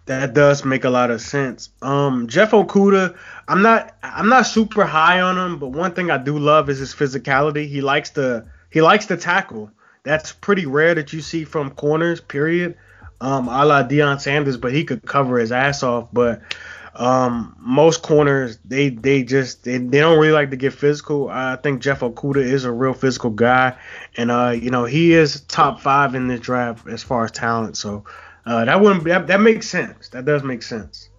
That 0.07 0.33
does 0.33 0.63
make 0.63 0.85
a 0.85 0.89
lot 0.89 1.11
of 1.11 1.19
sense. 1.19 1.69
Um, 1.81 2.27
Jeff 2.27 2.51
Okudah, 2.51 3.17
I'm 3.47 3.61
not 3.61 3.93
I'm 4.01 4.29
not 4.29 4.47
super 4.47 4.85
high 4.85 5.19
on 5.19 5.37
him, 5.37 5.59
but 5.59 5.67
one 5.67 5.93
thing 5.93 6.09
I 6.09 6.17
do 6.17 6.39
love 6.39 6.69
is 6.69 6.79
his 6.79 6.95
physicality. 6.95 7.67
He 7.67 7.81
likes 7.81 8.11
to 8.11 8.45
he 8.69 8.81
likes 8.81 9.07
to 9.07 9.17
tackle. 9.17 9.69
That's 10.03 10.31
pretty 10.31 10.65
rare 10.65 10.95
that 10.95 11.11
you 11.11 11.19
see 11.19 11.43
from 11.43 11.71
corners. 11.71 12.21
Period. 12.21 12.77
Um, 13.19 13.49
a 13.49 13.65
la 13.65 13.83
Deion 13.83 14.21
Sanders, 14.21 14.55
but 14.55 14.71
he 14.71 14.85
could 14.85 15.05
cover 15.05 15.39
his 15.39 15.51
ass 15.51 15.83
off. 15.83 16.07
But 16.13 16.41
um, 16.95 17.57
most 17.59 18.01
corners 18.01 18.59
they 18.63 18.87
they 18.89 19.23
just 19.23 19.65
they, 19.65 19.77
they 19.77 19.99
don't 19.99 20.19
really 20.19 20.31
like 20.31 20.51
to 20.51 20.55
get 20.55 20.71
physical. 20.71 21.27
I 21.27 21.57
think 21.57 21.81
Jeff 21.81 21.99
Okudah 21.99 22.37
is 22.37 22.63
a 22.63 22.71
real 22.71 22.93
physical 22.93 23.31
guy, 23.31 23.77
and 24.15 24.31
uh, 24.31 24.51
you 24.51 24.69
know 24.69 24.85
he 24.85 25.13
is 25.13 25.41
top 25.41 25.81
five 25.81 26.15
in 26.15 26.27
this 26.29 26.39
draft 26.39 26.87
as 26.87 27.03
far 27.03 27.25
as 27.25 27.31
talent. 27.31 27.75
So. 27.75 28.05
Uh, 28.47 28.63
that 28.63 28.79
wouldn't 28.79 29.03
that, 29.03 29.27
that 29.27 29.41
makes 29.41 29.67
sense. 29.67 30.07
That 30.09 30.23
does 30.23 30.41
make 30.41 30.63
sense. 30.63 31.09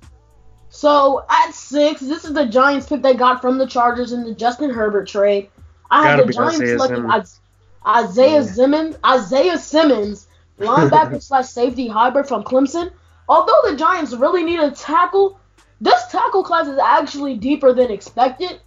So 0.71 1.27
at 1.29 1.53
six, 1.53 2.01
this 2.01 2.25
is 2.25 2.33
the 2.33 2.47
Giants 2.47 2.87
pick 2.87 3.03
they 3.03 3.15
got 3.15 3.43
from 3.43 3.59
the 3.59 3.67
Chargers 3.67 4.13
in 4.13 4.25
the 4.25 4.35
Justin 4.35 4.71
Herbert 4.71 5.09
trade. 5.09 5.51
I 5.91 6.07
have 6.07 6.27
the 6.27 6.33
Giants 6.33 6.61
Isaiah 6.61 6.79
selecting 6.79 6.97
Simmons. 7.03 7.41
Isaiah 7.87 8.41
Yeah. 8.41 8.43
Simmons, 8.43 8.97
Isaiah 9.05 9.59
Simmons, 9.59 10.29
linebacker 10.59 11.23
slash 11.29 11.49
safety 11.49 11.87
hybrid 11.87 12.27
from 12.27 12.45
Clemson. 12.45 12.93
Although 13.29 13.61
the 13.71 13.77
Giants 13.77 14.15
really 14.15 14.43
need 14.43 14.61
a 14.61 14.71
tackle, 14.71 15.39
this 15.83 16.07
tackle 16.11 16.43
class 16.43 16.67
is 16.67 16.79
actually 16.79 17.35
deeper 17.37 17.75
than 17.75 17.91
expected, 17.91 18.61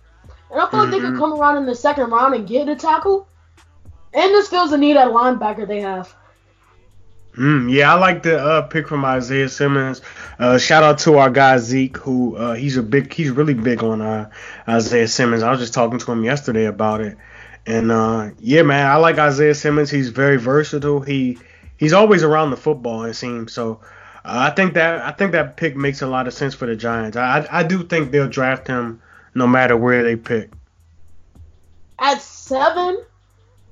and 0.52 0.62
I 0.62 0.70
feel 0.70 0.82
like 0.82 0.92
they 0.92 1.00
could 1.00 1.14
Mhm. 1.14 1.18
come 1.18 1.34
around 1.34 1.58
in 1.58 1.66
the 1.66 1.74
second 1.76 2.12
round 2.12 2.36
and 2.36 2.48
get 2.48 2.70
a 2.70 2.76
tackle. 2.76 3.28
And 4.14 4.32
this 4.34 4.50
fills 4.50 4.70
the 4.70 4.78
need 4.78 4.98
at 4.98 5.08
linebacker 5.08 5.68
they 5.68 5.82
have. 5.82 6.14
Mm, 7.38 7.72
yeah, 7.72 7.94
I 7.94 7.98
like 7.98 8.24
the 8.24 8.38
uh, 8.38 8.62
pick 8.64 8.88
from 8.90 9.06
Isaiah 9.06 9.48
Simmons. 9.48 10.02
Uh, 10.38 10.58
shout 10.58 10.84
out 10.84 11.00
to 11.00 11.18
our 11.18 11.30
guy 11.30 11.58
Zeke, 11.60 11.96
who 11.98 12.36
uh, 12.36 12.56
he's 12.56 12.76
a 12.76 12.84
big, 12.84 13.14
he's 13.14 13.32
really 13.32 13.54
big 13.54 13.84
on 13.84 14.02
uh, 14.02 14.30
Isaiah 14.68 15.08
Simmons. 15.08 15.42
I 15.42 15.50
was 15.50 15.60
just 15.60 15.74
talking 15.74 15.98
to 16.00 16.12
him 16.12 16.26
yesterday 16.26 16.66
about 16.66 17.00
it, 17.00 17.18
and 17.66 17.90
uh, 17.90 18.32
yeah, 18.40 18.64
man, 18.64 18.86
I 18.86 18.98
like 18.98 19.18
Isaiah 19.18 19.56
Simmons. 19.56 19.90
He's 19.90 20.10
very 20.10 20.38
versatile. 20.38 21.00
He 21.00 21.38
he's 21.78 21.94
always 21.94 22.24
around 22.24 22.52
the 22.52 22.58
football. 22.58 23.04
It 23.04 23.14
seems 23.14 23.54
so. 23.54 23.80
Uh, 24.26 24.50
I 24.50 24.50
think 24.50 24.74
that 24.74 25.02
I 25.02 25.12
think 25.12 25.32
that 25.32 25.56
pick 25.56 25.78
makes 25.78 26.02
a 26.02 26.08
lot 26.08 26.28
of 26.28 26.34
sense 26.34 26.54
for 26.54 26.66
the 26.66 26.76
Giants. 26.76 27.16
I 27.16 27.48
I 27.50 27.64
do 27.64 27.84
think 27.84 28.12
they'll 28.12 28.28
draft 28.28 28.68
him 28.68 29.02
no 29.34 29.48
matter 29.48 29.78
where 29.78 30.04
they 30.04 30.18
pick. 30.18 30.52
At 31.98 32.20
seven, 32.20 33.06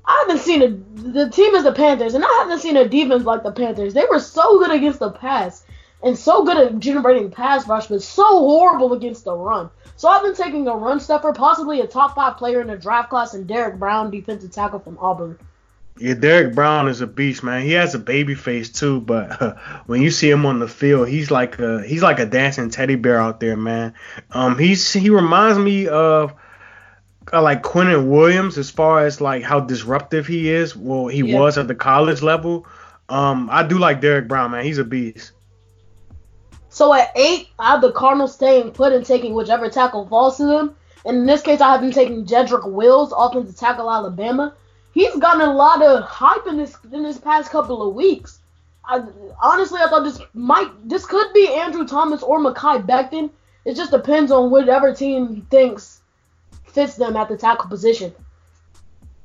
I 0.10 0.26
haven't 0.28 0.44
seen 0.44 0.62
a 0.64 0.70
the 1.12 1.30
team 1.30 1.54
is 1.54 1.64
the 1.64 1.72
Panthers, 1.72 2.16
and 2.16 2.26
I 2.26 2.40
haven't 2.42 2.60
seen 2.60 2.78
a 2.78 2.88
defense 2.88 3.26
like 3.26 3.44
the 3.44 3.52
Panthers. 3.52 3.94
They 3.94 4.06
were 4.10 4.20
so 4.20 4.58
good 4.58 4.72
against 4.72 5.00
the 5.00 5.12
pass 5.12 5.64
and 6.02 6.18
so 6.18 6.44
good 6.44 6.58
at 6.58 6.80
generating 6.80 7.30
pass 7.30 7.68
rush, 7.68 7.88
but 7.88 8.02
so 8.02 8.24
horrible 8.24 8.94
against 8.94 9.24
the 9.24 9.36
run. 9.36 9.70
So 9.98 10.08
I've 10.08 10.24
been 10.24 10.34
taking 10.34 10.68
a 10.68 10.76
run 10.76 11.00
stuffer, 11.00 11.32
possibly 11.34 11.82
a 11.82 11.88
top 11.88 12.16
five 12.16 12.38
player 12.38 12.60
in 12.60 12.68
the 12.68 12.78
draft 12.78 13.12
class, 13.12 13.36
and 13.36 13.48
Derrick 13.48 13.78
Brown, 13.78 14.10
defensive 14.10 14.52
tackle 14.52 14.80
from 14.80 14.98
Auburn. 15.00 15.38
Yeah, 16.00 16.14
Derrick 16.16 16.56
Brown 16.56 16.88
is 16.88 17.02
a 17.02 17.08
beast, 17.08 17.44
man. 17.44 17.62
He 17.62 17.74
has 17.74 17.94
a 17.94 18.00
baby 18.00 18.34
face 18.34 18.70
too, 18.70 19.02
but 19.02 19.42
uh, 19.42 19.56
when 19.86 20.02
you 20.02 20.10
see 20.10 20.30
him 20.30 20.46
on 20.46 20.60
the 20.60 20.68
field, 20.68 21.08
he's 21.08 21.30
like 21.30 21.60
a 21.60 21.84
he's 21.84 22.02
like 22.02 22.20
a 22.20 22.26
dancing 22.26 22.72
teddy 22.72 22.96
bear 22.96 23.20
out 23.20 23.40
there, 23.40 23.58
man. 23.58 23.94
Um, 24.32 24.58
he's 24.58 24.92
he 24.92 25.10
reminds 25.10 25.60
me 25.60 25.88
of 25.88 26.34
uh, 27.32 27.42
like 27.42 27.64
Quinnen 27.64 28.10
Williams 28.10 28.58
as 28.58 28.70
far 28.70 29.06
as 29.06 29.22
like 29.22 29.44
how 29.44 29.60
disruptive 29.60 30.28
he 30.28 30.50
is. 30.50 30.76
Well, 30.76 31.08
he 31.08 31.24
yeah. 31.24 31.40
was 31.40 31.58
at 31.58 31.68
the 31.68 31.76
college 31.76 32.22
level. 32.22 32.66
Um, 33.10 33.50
I 33.52 33.64
do 33.64 33.78
like 33.78 34.02
Derrick 34.02 34.28
Brown, 34.28 34.52
man. 34.52 34.64
He's 34.64 34.78
a 34.78 34.84
beast. 34.84 35.32
So 36.70 36.94
at 36.94 37.12
eight, 37.16 37.50
I 37.58 37.72
have 37.72 37.82
the 37.82 37.92
Cardinals 37.92 38.36
staying 38.36 38.72
put 38.72 38.94
and 38.94 39.06
taking 39.06 39.34
whichever 39.34 39.70
tackle 39.70 40.08
falls 40.08 40.38
to 40.38 40.46
them. 40.46 40.76
And 41.06 41.18
in 41.18 41.26
this 41.26 41.42
case, 41.42 41.62
I 41.62 41.72
have 41.72 41.82
been 41.82 41.92
taking 41.92 42.26
Jedrick 42.26 42.70
Wills, 42.70 43.14
offensive 43.16 43.58
tackle 43.58 43.92
Alabama. 43.92 44.54
He's 44.94 45.16
gotten 45.16 45.42
a 45.42 45.54
lot 45.54 45.82
of 45.82 46.04
hype 46.04 46.46
in 46.48 46.58
this 46.58 46.76
in 46.92 47.04
this 47.04 47.18
past 47.18 47.52
couple 47.52 47.88
of 47.88 47.96
weeks. 47.96 48.40
I, 48.86 49.04
honestly, 49.42 49.80
I 49.82 49.88
thought 49.88 50.04
this 50.04 50.20
might 50.34 50.70
this 50.88 51.06
could 51.06 51.32
be 51.34 51.48
Andrew 51.54 51.88
Thomas 51.88 52.22
or 52.22 52.40
Mekhi 52.40 52.86
Becton. 52.86 53.30
It 53.66 53.76
just 53.76 53.92
depends 53.92 54.32
on 54.32 54.52
whatever 54.52 54.94
team 54.94 55.48
thinks 55.50 55.99
fits 56.72 56.96
them 56.96 57.16
at 57.16 57.30
the 57.30 57.38
tackle 57.38 57.70
position. 57.70 58.14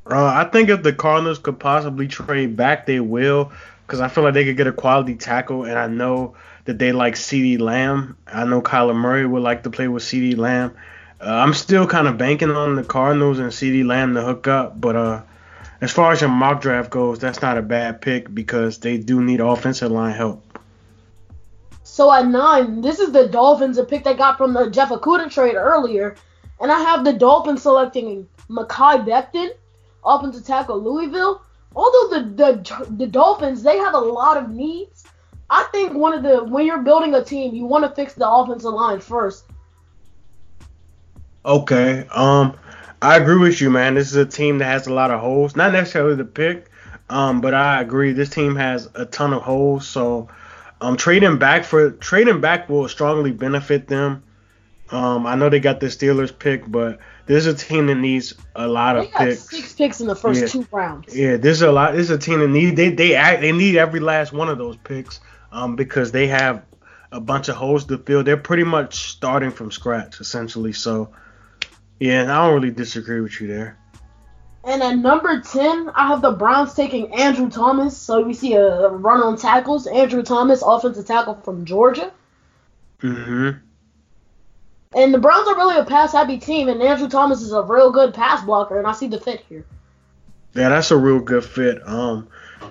Uh, 0.07 0.25
I 0.27 0.45
think 0.45 0.69
if 0.69 0.83
the 0.83 0.93
Cardinals 0.93 1.39
could 1.39 1.59
possibly 1.59 2.09
trade 2.09 2.57
back, 2.57 2.87
they 2.87 3.01
will, 3.01 3.53
because 3.87 4.01
I 4.01 4.09
feel 4.09 4.25
like 4.25 4.35
they 4.35 4.45
could 4.45 4.57
get 4.57 4.67
a 4.67 4.73
quality 4.73 5.15
tackle, 5.15 5.65
and 5.65 5.79
I 5.79 5.87
know 5.87 6.37
that 6.67 6.79
they 6.79 6.93
like 6.93 7.15
CeeDee 7.15 7.59
Lamb. 7.59 8.17
I 8.27 8.45
know 8.45 8.61
Kyler 8.61 8.95
Murray 8.95 9.27
would 9.27 9.43
like 9.43 9.63
to 9.63 9.71
play 9.71 9.89
with 9.89 10.03
CeeDee 10.03 10.37
Lamb. 10.37 10.75
Uh, 11.21 11.31
I'm 11.31 11.55
still 11.55 11.87
kind 11.87 12.07
of 12.07 12.19
banking 12.19 12.51
on 12.51 12.77
the 12.77 12.85
Cardinals 12.85 13.39
and 13.39 13.51
CeeDee 13.51 13.87
Lamb 13.87 14.15
to 14.15 14.23
hook 14.23 14.47
up, 14.47 14.79
but 14.79 14.95
uh, 14.95 15.23
as 15.81 15.91
far 15.91 16.13
as 16.13 16.21
your 16.21 16.31
mock 16.31 16.61
draft 16.61 16.91
goes, 16.91 17.19
that's 17.19 17.41
not 17.41 17.57
a 17.57 17.63
bad 17.63 18.01
pick 18.01 18.33
because 18.35 18.79
they 18.79 18.99
do 18.99 19.23
need 19.23 19.41
offensive 19.41 19.91
line 19.91 20.15
help. 20.15 20.43
So 21.83 22.13
at 22.13 22.27
nine, 22.27 22.81
this 22.81 22.99
is 22.99 23.13
the 23.13 23.29
Dolphins, 23.29 23.79
a 23.79 23.85
pick 23.85 24.05
they 24.05 24.15
got 24.15 24.37
from 24.37 24.53
the 24.53 24.71
Jeff 24.71 24.89
Okudah 24.89 25.31
trade 25.31 25.55
earlier. 25.55 26.17
And 26.61 26.71
I 26.71 26.81
have 26.81 27.05
the 27.05 27.13
Dolphins 27.13 27.63
selecting 27.63 28.29
Mekhi 28.49 29.07
Becton, 29.07 29.51
offensive 30.05 30.47
tackle 30.47 30.83
Louisville. 30.83 31.43
Although 31.77 32.09
the, 32.11 32.21
the 32.37 32.87
the 32.91 33.07
Dolphins 33.07 33.63
they 33.63 33.79
have 33.79 33.95
a 33.95 33.99
lot 33.99 34.37
of 34.37 34.51
needs, 34.51 35.05
I 35.51 35.67
think 35.73 35.95
one 35.95 36.15
of 36.15 36.23
the 36.23 36.45
when 36.45 36.67
you're 36.67 36.83
building 36.83 37.15
a 37.15 37.25
team, 37.25 37.55
you 37.55 37.65
want 37.65 37.85
to 37.85 37.91
fix 37.95 38.15
the 38.15 38.29
offensive 38.29 38.73
line 38.73 39.01
first. 39.01 39.45
Okay. 41.45 42.07
Um, 42.11 42.57
I 43.03 43.17
agree 43.17 43.39
with 43.39 43.61
you, 43.61 43.71
man. 43.71 43.95
This 43.95 44.09
is 44.09 44.17
a 44.17 44.25
team 44.25 44.59
that 44.59 44.65
has 44.65 44.87
a 44.87 44.93
lot 44.93 45.11
of 45.11 45.21
holes. 45.21 45.57
Not 45.57 45.73
necessarily 45.73 46.17
the 46.17 46.25
pick, 46.25 46.71
um, 47.11 47.41
but 47.41 47.55
I 47.55 47.83
agree. 47.83 48.13
This 48.13 48.31
team 48.31 48.57
has 48.57 48.89
a 48.95 49.05
ton 49.05 49.33
of 49.33 49.43
holes. 49.43 49.87
So, 49.87 50.29
um, 50.81 50.97
trading 50.97 51.39
back 51.39 51.65
for 51.65 51.91
trading 51.91 52.41
back 52.41 52.69
will 52.69 52.89
strongly 52.89 53.31
benefit 53.31 53.89
them. 53.89 54.24
Um, 54.95 55.27
I 55.27 55.35
know 55.35 55.49
they 55.49 55.59
got 55.59 55.81
the 55.81 55.87
Steelers 55.87 56.37
pick, 56.37 56.71
but 56.71 57.01
there's 57.27 57.47
a 57.47 57.55
team 57.55 57.89
that 57.89 57.97
needs 57.97 58.33
a 58.55 58.69
lot 58.69 58.97
of 58.97 59.11
picks. 59.11 59.51
Six 59.51 59.73
picks 59.73 60.01
in 60.01 60.07
the 60.07 60.15
first 60.15 60.41
yeah. 60.41 60.47
two 60.47 60.67
rounds. 60.71 61.17
Yeah, 61.17 61.37
there's 61.37 61.63
a 61.63 61.73
lot. 61.73 61.95
There's 61.95 62.11
a 62.11 62.19
team 62.19 62.39
that 62.39 62.49
need 62.49 62.77
they 62.77 62.91
they 62.91 63.17
act, 63.17 63.41
they 63.41 63.51
need 63.51 63.77
every 63.77 63.99
last 63.99 64.33
one 64.33 64.49
of 64.49 64.57
those 64.57 64.77
picks. 64.77 65.19
Um, 65.51 65.75
because 65.75 66.13
they 66.13 66.29
have 66.29 66.65
a 67.11 67.21
bunch 67.21 67.49
of 67.49 67.57
holes 67.57 67.87
to 67.87 67.99
fill. 67.99 68.23
They're 68.23 68.37
pretty 68.37 68.63
much 68.63 69.11
starting 69.11 69.51
from 69.51 69.73
scratch 69.73 70.21
essentially. 70.21 70.73
So, 70.73 71.11
yeah, 71.99 72.23
I 72.23 72.47
don't 72.47 72.55
really 72.55 72.73
disagree 72.73 73.21
with 73.21 73.41
you 73.41 73.49
there. 73.49 73.79
And 74.65 74.83
at 74.83 74.97
number 74.97 75.41
10, 75.41 75.91
I 75.91 76.09
have 76.09 76.23
the 76.23 76.33
Browns 76.33 76.75
taking 76.75 77.13
Andrew 77.15 77.51
Thomas. 77.51 77.97
So 77.97 78.23
we 78.23 78.33
see 78.33 78.55
a 78.55 78.89
run 78.89 79.21
on 79.21 79.37
tackles. 79.37 79.87
Andrew 79.87 80.23
Thomas, 80.23 80.63
offensive 80.65 81.07
tackle 81.07 81.35
from 81.35 81.65
Georgia. 81.65 82.13
Mm-hmm. 83.01 83.59
And 84.95 85.13
the 85.13 85.19
Browns 85.19 85.49
are 85.49 85.57
really 85.57 85.79
a 85.79 85.85
pass 85.85 86.13
happy 86.13 86.39
team, 86.39 86.69
and 86.69 86.81
Andrew 86.81 87.09
Thomas 87.09 87.43
is 87.43 87.53
a 87.53 87.63
real 87.63 87.91
good 87.91 88.15
pass 88.15 88.45
blocker, 88.45 88.79
and 88.79 88.87
I 88.87 88.93
see 88.93 89.09
the 89.09 89.21
fit 89.21 89.45
here. 89.49 89.65
Yeah, 90.55 90.69
that's 90.69 90.93
a 90.93 90.97
real 90.97 91.19
good 91.19 91.45
fit. 91.45 91.87
Um, 91.87 92.29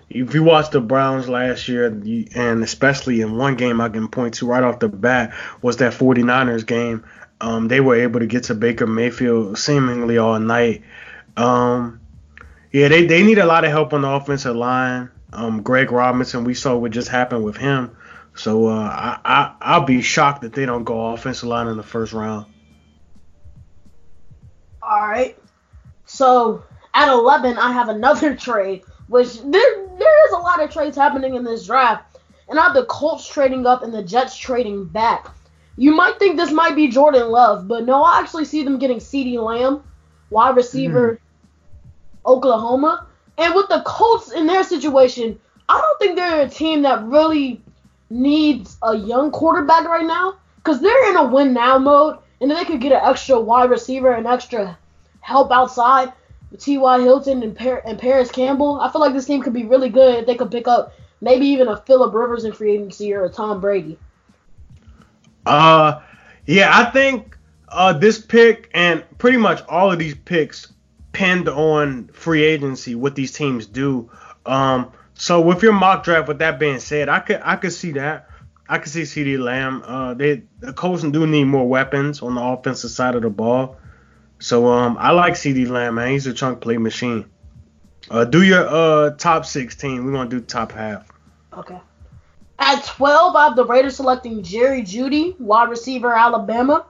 if 0.09 0.33
you 0.33 0.43
watch 0.43 0.69
the 0.69 0.79
Browns 0.79 1.27
last 1.27 1.67
year, 1.67 1.87
and 1.87 2.63
especially 2.63 3.21
in 3.21 3.37
one 3.37 3.55
game 3.55 3.81
I 3.81 3.89
can 3.89 4.07
point 4.07 4.35
to 4.35 4.45
right 4.45 4.63
off 4.63 4.79
the 4.79 4.87
bat 4.87 5.33
was 5.61 5.77
that 5.77 5.93
49ers 5.93 6.65
game. 6.65 7.03
Um, 7.41 7.67
they 7.67 7.81
were 7.81 7.95
able 7.95 8.21
to 8.21 8.25
get 8.25 8.45
to 8.45 8.55
Baker 8.55 8.87
Mayfield 8.87 9.57
seemingly 9.57 10.17
all 10.17 10.39
night. 10.39 10.83
Um, 11.35 11.99
yeah, 12.71 12.87
they, 12.87 13.05
they 13.05 13.23
need 13.23 13.37
a 13.37 13.45
lot 13.45 13.65
of 13.65 13.71
help 13.71 13.91
on 13.91 14.03
the 14.03 14.09
offensive 14.09 14.55
line. 14.55 15.09
Um, 15.33 15.61
Greg 15.61 15.91
Robinson, 15.91 16.45
we 16.45 16.53
saw 16.53 16.77
what 16.77 16.91
just 16.91 17.09
happened 17.09 17.43
with 17.43 17.57
him. 17.57 17.97
So 18.35 18.67
uh, 18.67 18.71
I, 18.73 19.19
I 19.23 19.55
I'll 19.61 19.85
be 19.85 20.01
shocked 20.01 20.41
that 20.41 20.53
they 20.53 20.65
don't 20.65 20.83
go 20.83 21.07
offensive 21.07 21.49
line 21.49 21.67
in 21.67 21.77
the 21.77 21.83
first 21.83 22.13
round. 22.13 22.47
All 24.81 25.07
right. 25.07 25.37
So 26.05 26.63
at 26.93 27.11
11, 27.11 27.57
I 27.57 27.71
have 27.71 27.89
another 27.89 28.35
trade, 28.47 28.83
which 29.07 29.39
there 29.41 29.87
there 29.97 30.27
is 30.27 30.33
a 30.33 30.37
lot 30.37 30.61
of 30.61 30.71
trades 30.71 30.97
happening 30.97 31.35
in 31.35 31.43
this 31.43 31.65
draft, 31.65 32.17
and 32.49 32.59
I 32.59 32.63
have 32.63 32.73
the 32.73 32.85
Colts 32.85 33.27
trading 33.27 33.65
up 33.65 33.83
and 33.83 33.93
the 33.93 34.03
Jets 34.03 34.35
trading 34.35 34.85
back. 34.85 35.27
You 35.75 35.95
might 35.95 36.19
think 36.19 36.37
this 36.37 36.51
might 36.51 36.75
be 36.75 36.87
Jordan 36.87 37.29
Love, 37.29 37.67
but 37.67 37.85
no, 37.85 38.03
I 38.03 38.19
actually 38.19 38.45
see 38.45 38.63
them 38.63 38.77
getting 38.77 38.97
CeeDee 38.97 39.43
Lamb, 39.43 39.83
wide 40.29 40.55
receiver, 40.55 41.13
mm-hmm. 41.13 42.31
Oklahoma. 42.31 43.07
And 43.37 43.55
with 43.55 43.69
the 43.69 43.81
Colts 43.85 44.31
in 44.31 44.45
their 44.45 44.63
situation, 44.63 45.39
I 45.67 45.81
don't 45.81 45.99
think 45.99 46.15
they're 46.15 46.45
a 46.45 46.49
team 46.49 46.83
that 46.83 47.03
really 47.05 47.63
needs 48.09 48.77
a 48.83 48.95
young 48.95 49.31
quarterback 49.31 49.85
right 49.85 50.05
now 50.05 50.35
because 50.57 50.81
they're 50.81 51.09
in 51.09 51.17
a 51.17 51.25
win 51.25 51.53
now 51.53 51.77
mode, 51.77 52.17
and 52.39 52.49
then 52.49 52.57
they 52.57 52.65
could 52.65 52.81
get 52.81 52.91
an 52.91 53.01
extra 53.03 53.39
wide 53.39 53.69
receiver 53.69 54.11
and 54.11 54.27
extra 54.27 54.77
help 55.21 55.51
outside. 55.51 56.13
T.Y. 56.59 57.01
Hilton 57.01 57.41
and, 57.41 57.55
Par- 57.55 57.81
and 57.83 57.97
Parris 57.97 58.29
Campbell. 58.29 58.79
I 58.79 58.91
feel 58.91 59.01
like 59.01 59.13
this 59.13 59.25
team 59.25 59.41
could 59.41 59.53
be 59.53 59.65
really 59.65 59.89
good 59.89 60.19
if 60.19 60.25
they 60.27 60.35
could 60.35 60.51
pick 60.51 60.67
up 60.67 60.93
maybe 61.19 61.47
even 61.47 61.67
a 61.67 61.77
Philip 61.77 62.13
Rivers 62.13 62.43
in 62.43 62.51
free 62.51 62.73
agency 62.75 63.11
or 63.11 63.25
a 63.25 63.29
Tom 63.29 63.59
Brady. 63.59 63.97
Uh, 65.47 66.01
yeah, 66.45 66.69
I 66.71 66.91
think 66.91 67.37
uh 67.69 67.91
this 67.91 68.19
pick 68.19 68.69
and 68.75 69.03
pretty 69.17 69.37
much 69.37 69.63
all 69.67 69.91
of 69.91 69.97
these 69.97 70.13
picks 70.13 70.71
depend 71.13 71.47
on 71.47 72.07
free 72.07 72.43
agency, 72.43 72.95
what 72.95 73.15
these 73.15 73.31
teams 73.31 73.67
do. 73.67 74.09
Um, 74.47 74.91
so 75.15 75.41
with 75.41 75.63
your 75.63 75.73
mock 75.73 76.03
draft, 76.03 76.27
with 76.27 76.39
that 76.39 76.59
being 76.59 76.79
said, 76.79 77.09
I 77.09 77.19
could 77.19 77.41
I 77.43 77.55
could 77.55 77.73
see 77.73 77.91
that. 77.93 78.29
I 78.67 78.77
could 78.77 78.91
see 78.91 79.01
CeeDee 79.01 79.39
Lamb. 79.39 79.83
Uh, 79.85 80.13
they 80.13 80.43
the 80.59 80.73
Colts 80.73 81.03
do 81.03 81.27
need 81.27 81.45
more 81.45 81.67
weapons 81.67 82.21
on 82.21 82.35
the 82.35 82.41
offensive 82.41 82.91
side 82.91 83.15
of 83.15 83.21
the 83.21 83.29
ball. 83.29 83.77
So 84.39 84.67
um, 84.67 84.97
I 84.99 85.11
like 85.11 85.33
CeeDee 85.33 85.69
Lamb, 85.69 85.95
man. 85.95 86.09
He's 86.09 86.27
a 86.27 86.33
chunk 86.33 86.61
play 86.61 86.77
machine. 86.77 87.25
Uh, 88.09 88.25
do 88.25 88.43
your 88.43 88.67
uh 88.67 89.11
top 89.11 89.45
16. 89.45 90.05
We're 90.05 90.11
gonna 90.11 90.29
do 90.29 90.39
top 90.41 90.71
half. 90.71 91.07
Okay. 91.53 91.79
At 92.59 92.85
12, 92.85 93.35
I 93.35 93.45
have 93.45 93.55
the 93.55 93.65
Raiders 93.65 93.97
selecting 93.97 94.41
Jerry 94.43 94.83
Jeudy, 94.83 95.37
wide 95.39 95.69
receiver, 95.69 96.13
Alabama. 96.13 96.85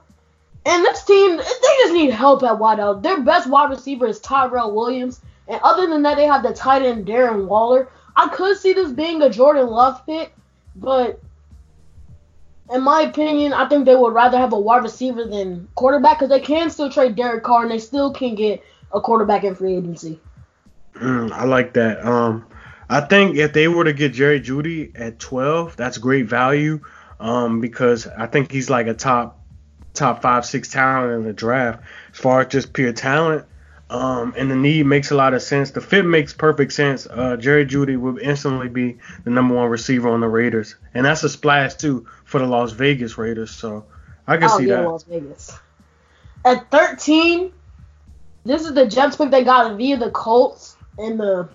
And 0.66 0.84
this 0.84 1.04
team, 1.04 1.36
they 1.36 1.42
just 1.42 1.92
need 1.92 2.10
help 2.10 2.42
at 2.42 2.58
wideout. 2.58 3.02
Their 3.02 3.20
best 3.22 3.48
wide 3.48 3.70
receiver 3.70 4.06
is 4.06 4.20
Tyrell 4.20 4.72
Williams. 4.72 5.20
And 5.48 5.60
other 5.62 5.86
than 5.86 6.02
that, 6.02 6.16
they 6.16 6.26
have 6.26 6.42
the 6.42 6.54
tight 6.54 6.82
end 6.82 7.06
Darren 7.06 7.46
Waller. 7.46 7.88
I 8.16 8.28
could 8.28 8.56
see 8.56 8.72
this 8.72 8.92
being 8.92 9.22
a 9.22 9.30
Jordan 9.30 9.66
Love 9.66 10.04
pick, 10.06 10.32
but 10.76 11.20
in 12.72 12.82
my 12.82 13.02
opinion, 13.02 13.52
I 13.52 13.68
think 13.68 13.84
they 13.84 13.94
would 13.94 14.14
rather 14.14 14.38
have 14.38 14.52
a 14.52 14.58
wide 14.58 14.82
receiver 14.82 15.24
than 15.24 15.68
quarterback 15.74 16.18
because 16.18 16.30
they 16.30 16.40
can 16.40 16.70
still 16.70 16.90
trade 16.90 17.16
Derek 17.16 17.44
Carr 17.44 17.62
and 17.62 17.70
they 17.70 17.78
still 17.78 18.12
can 18.12 18.34
get 18.34 18.62
a 18.92 19.00
quarterback 19.00 19.44
in 19.44 19.54
free 19.54 19.76
agency. 19.76 20.20
Mm, 20.94 21.32
I 21.32 21.44
like 21.44 21.74
that. 21.74 22.04
Um, 22.04 22.46
I 22.88 23.00
think 23.00 23.36
if 23.36 23.52
they 23.52 23.68
were 23.68 23.84
to 23.84 23.92
get 23.92 24.12
Jerry 24.12 24.40
Jeudy 24.40 24.92
at 24.94 25.18
12, 25.18 25.76
that's 25.76 25.98
great 25.98 26.26
value 26.26 26.80
um, 27.18 27.60
because 27.60 28.06
I 28.06 28.26
think 28.26 28.50
he's 28.50 28.70
like 28.70 28.86
a 28.86 28.94
top 28.94 29.40
top 29.92 30.22
five 30.22 30.44
six 30.44 30.68
talent 30.68 31.12
in 31.12 31.22
the 31.24 31.32
draft 31.32 31.84
as 32.12 32.18
far 32.18 32.40
as 32.40 32.48
just 32.48 32.72
pure 32.72 32.92
talent. 32.92 33.46
Um, 33.94 34.34
and 34.36 34.50
the 34.50 34.56
need 34.56 34.86
makes 34.86 35.12
a 35.12 35.14
lot 35.14 35.34
of 35.34 35.42
sense. 35.42 35.70
The 35.70 35.80
fit 35.80 36.04
makes 36.04 36.32
perfect 36.32 36.72
sense. 36.72 37.06
Uh, 37.06 37.36
Jerry 37.36 37.64
Jeudy 37.64 37.96
would 37.96 38.20
instantly 38.20 38.68
be 38.68 38.98
the 39.22 39.30
number 39.30 39.54
one 39.54 39.70
receiver 39.70 40.08
on 40.08 40.20
the 40.20 40.26
Raiders, 40.26 40.74
and 40.94 41.06
that's 41.06 41.22
a 41.22 41.28
splash 41.28 41.76
too 41.76 42.04
for 42.24 42.40
the 42.40 42.46
Las 42.46 42.72
Vegas 42.72 43.16
Raiders. 43.16 43.52
So 43.52 43.84
I 44.26 44.36
can 44.36 44.50
oh, 44.50 44.58
see 44.58 44.66
yeah, 44.66 44.80
that. 44.80 44.88
Las 44.88 45.04
Vegas. 45.04 45.56
At 46.44 46.72
13, 46.72 47.52
this 48.44 48.62
is 48.62 48.74
the 48.74 48.84
Jets 48.84 49.14
pick 49.14 49.30
they 49.30 49.44
got 49.44 49.76
via 49.76 49.96
the 49.96 50.10
Colts 50.10 50.76
in 50.98 51.16
the 51.16 51.48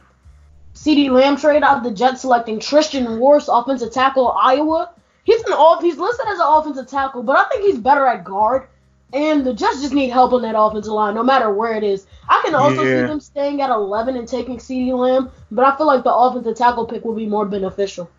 CeeDee 0.75 1.09
Lamb 1.09 1.35
trade 1.35 1.61
out 1.63 1.83
the 1.83 1.91
Jets 1.91 2.21
selecting 2.21 2.61
Tristan 2.61 3.05
Wirfs, 3.05 3.49
offensive 3.49 3.91
tackle, 3.91 4.31
Iowa. 4.31 4.93
He's 5.25 5.43
an 5.43 5.51
off. 5.51 5.83
He's 5.83 5.97
listed 5.97 6.25
as 6.29 6.39
an 6.39 6.47
offensive 6.47 6.87
tackle, 6.87 7.21
but 7.21 7.37
I 7.37 7.49
think 7.49 7.65
he's 7.65 7.79
better 7.79 8.07
at 8.07 8.23
guard. 8.23 8.69
And 9.11 9.45
the 9.45 9.53
Jets 9.53 9.81
just 9.81 9.93
need 9.93 10.09
help 10.09 10.33
on 10.33 10.43
that 10.43 10.55
offensive 10.57 10.93
line, 10.93 11.15
no 11.15 11.23
matter 11.23 11.51
where 11.51 11.73
it 11.73 11.83
is. 11.83 12.05
I 12.27 12.41
can 12.45 12.53
also 12.53 12.83
Yeah. 12.83 13.01
see 13.01 13.07
them 13.07 13.19
staying 13.19 13.61
at 13.61 13.71
11 13.71 14.15
and 14.15 14.27
taking 14.27 14.57
CeeDee 14.57 14.95
Lamb, 14.95 15.31
but 15.49 15.65
I 15.65 15.75
feel 15.75 15.87
like 15.87 16.03
the 16.03 16.13
offensive 16.13 16.55
tackle 16.55 16.85
pick 16.85 17.03
will 17.03 17.15
be 17.15 17.25
more 17.25 17.45
beneficial. 17.45 18.09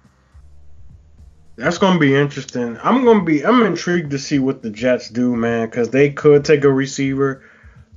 That's 1.56 1.78
gonna 1.78 1.98
be 1.98 2.16
interesting. 2.16 2.78
I'm 2.82 3.04
gonna 3.04 3.22
be. 3.22 3.44
I'm 3.44 3.62
intrigued 3.62 4.12
to 4.12 4.18
see 4.18 4.38
what 4.38 4.62
the 4.62 4.70
Jets 4.70 5.10
do, 5.10 5.36
man, 5.36 5.68
because 5.68 5.90
they 5.90 6.10
could 6.10 6.44
take 6.44 6.64
a 6.64 6.72
receiver. 6.72 7.42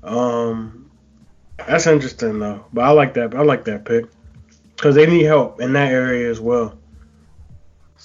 Um, 0.04 0.92
that's 1.66 1.88
interesting 1.88 2.40
though. 2.40 2.66
But 2.74 2.82
I 2.84 2.90
like 2.92 3.14
that. 3.14 3.34
I 3.34 3.42
like 3.44 3.64
that 3.66 3.86
pick 3.86 4.06
because 4.76 4.96
they 4.96 5.06
need 5.06 5.24
help 5.24 5.62
in 5.62 5.74
that 5.74 5.92
area 5.92 6.30
as 6.30 6.42
well. 6.42 6.78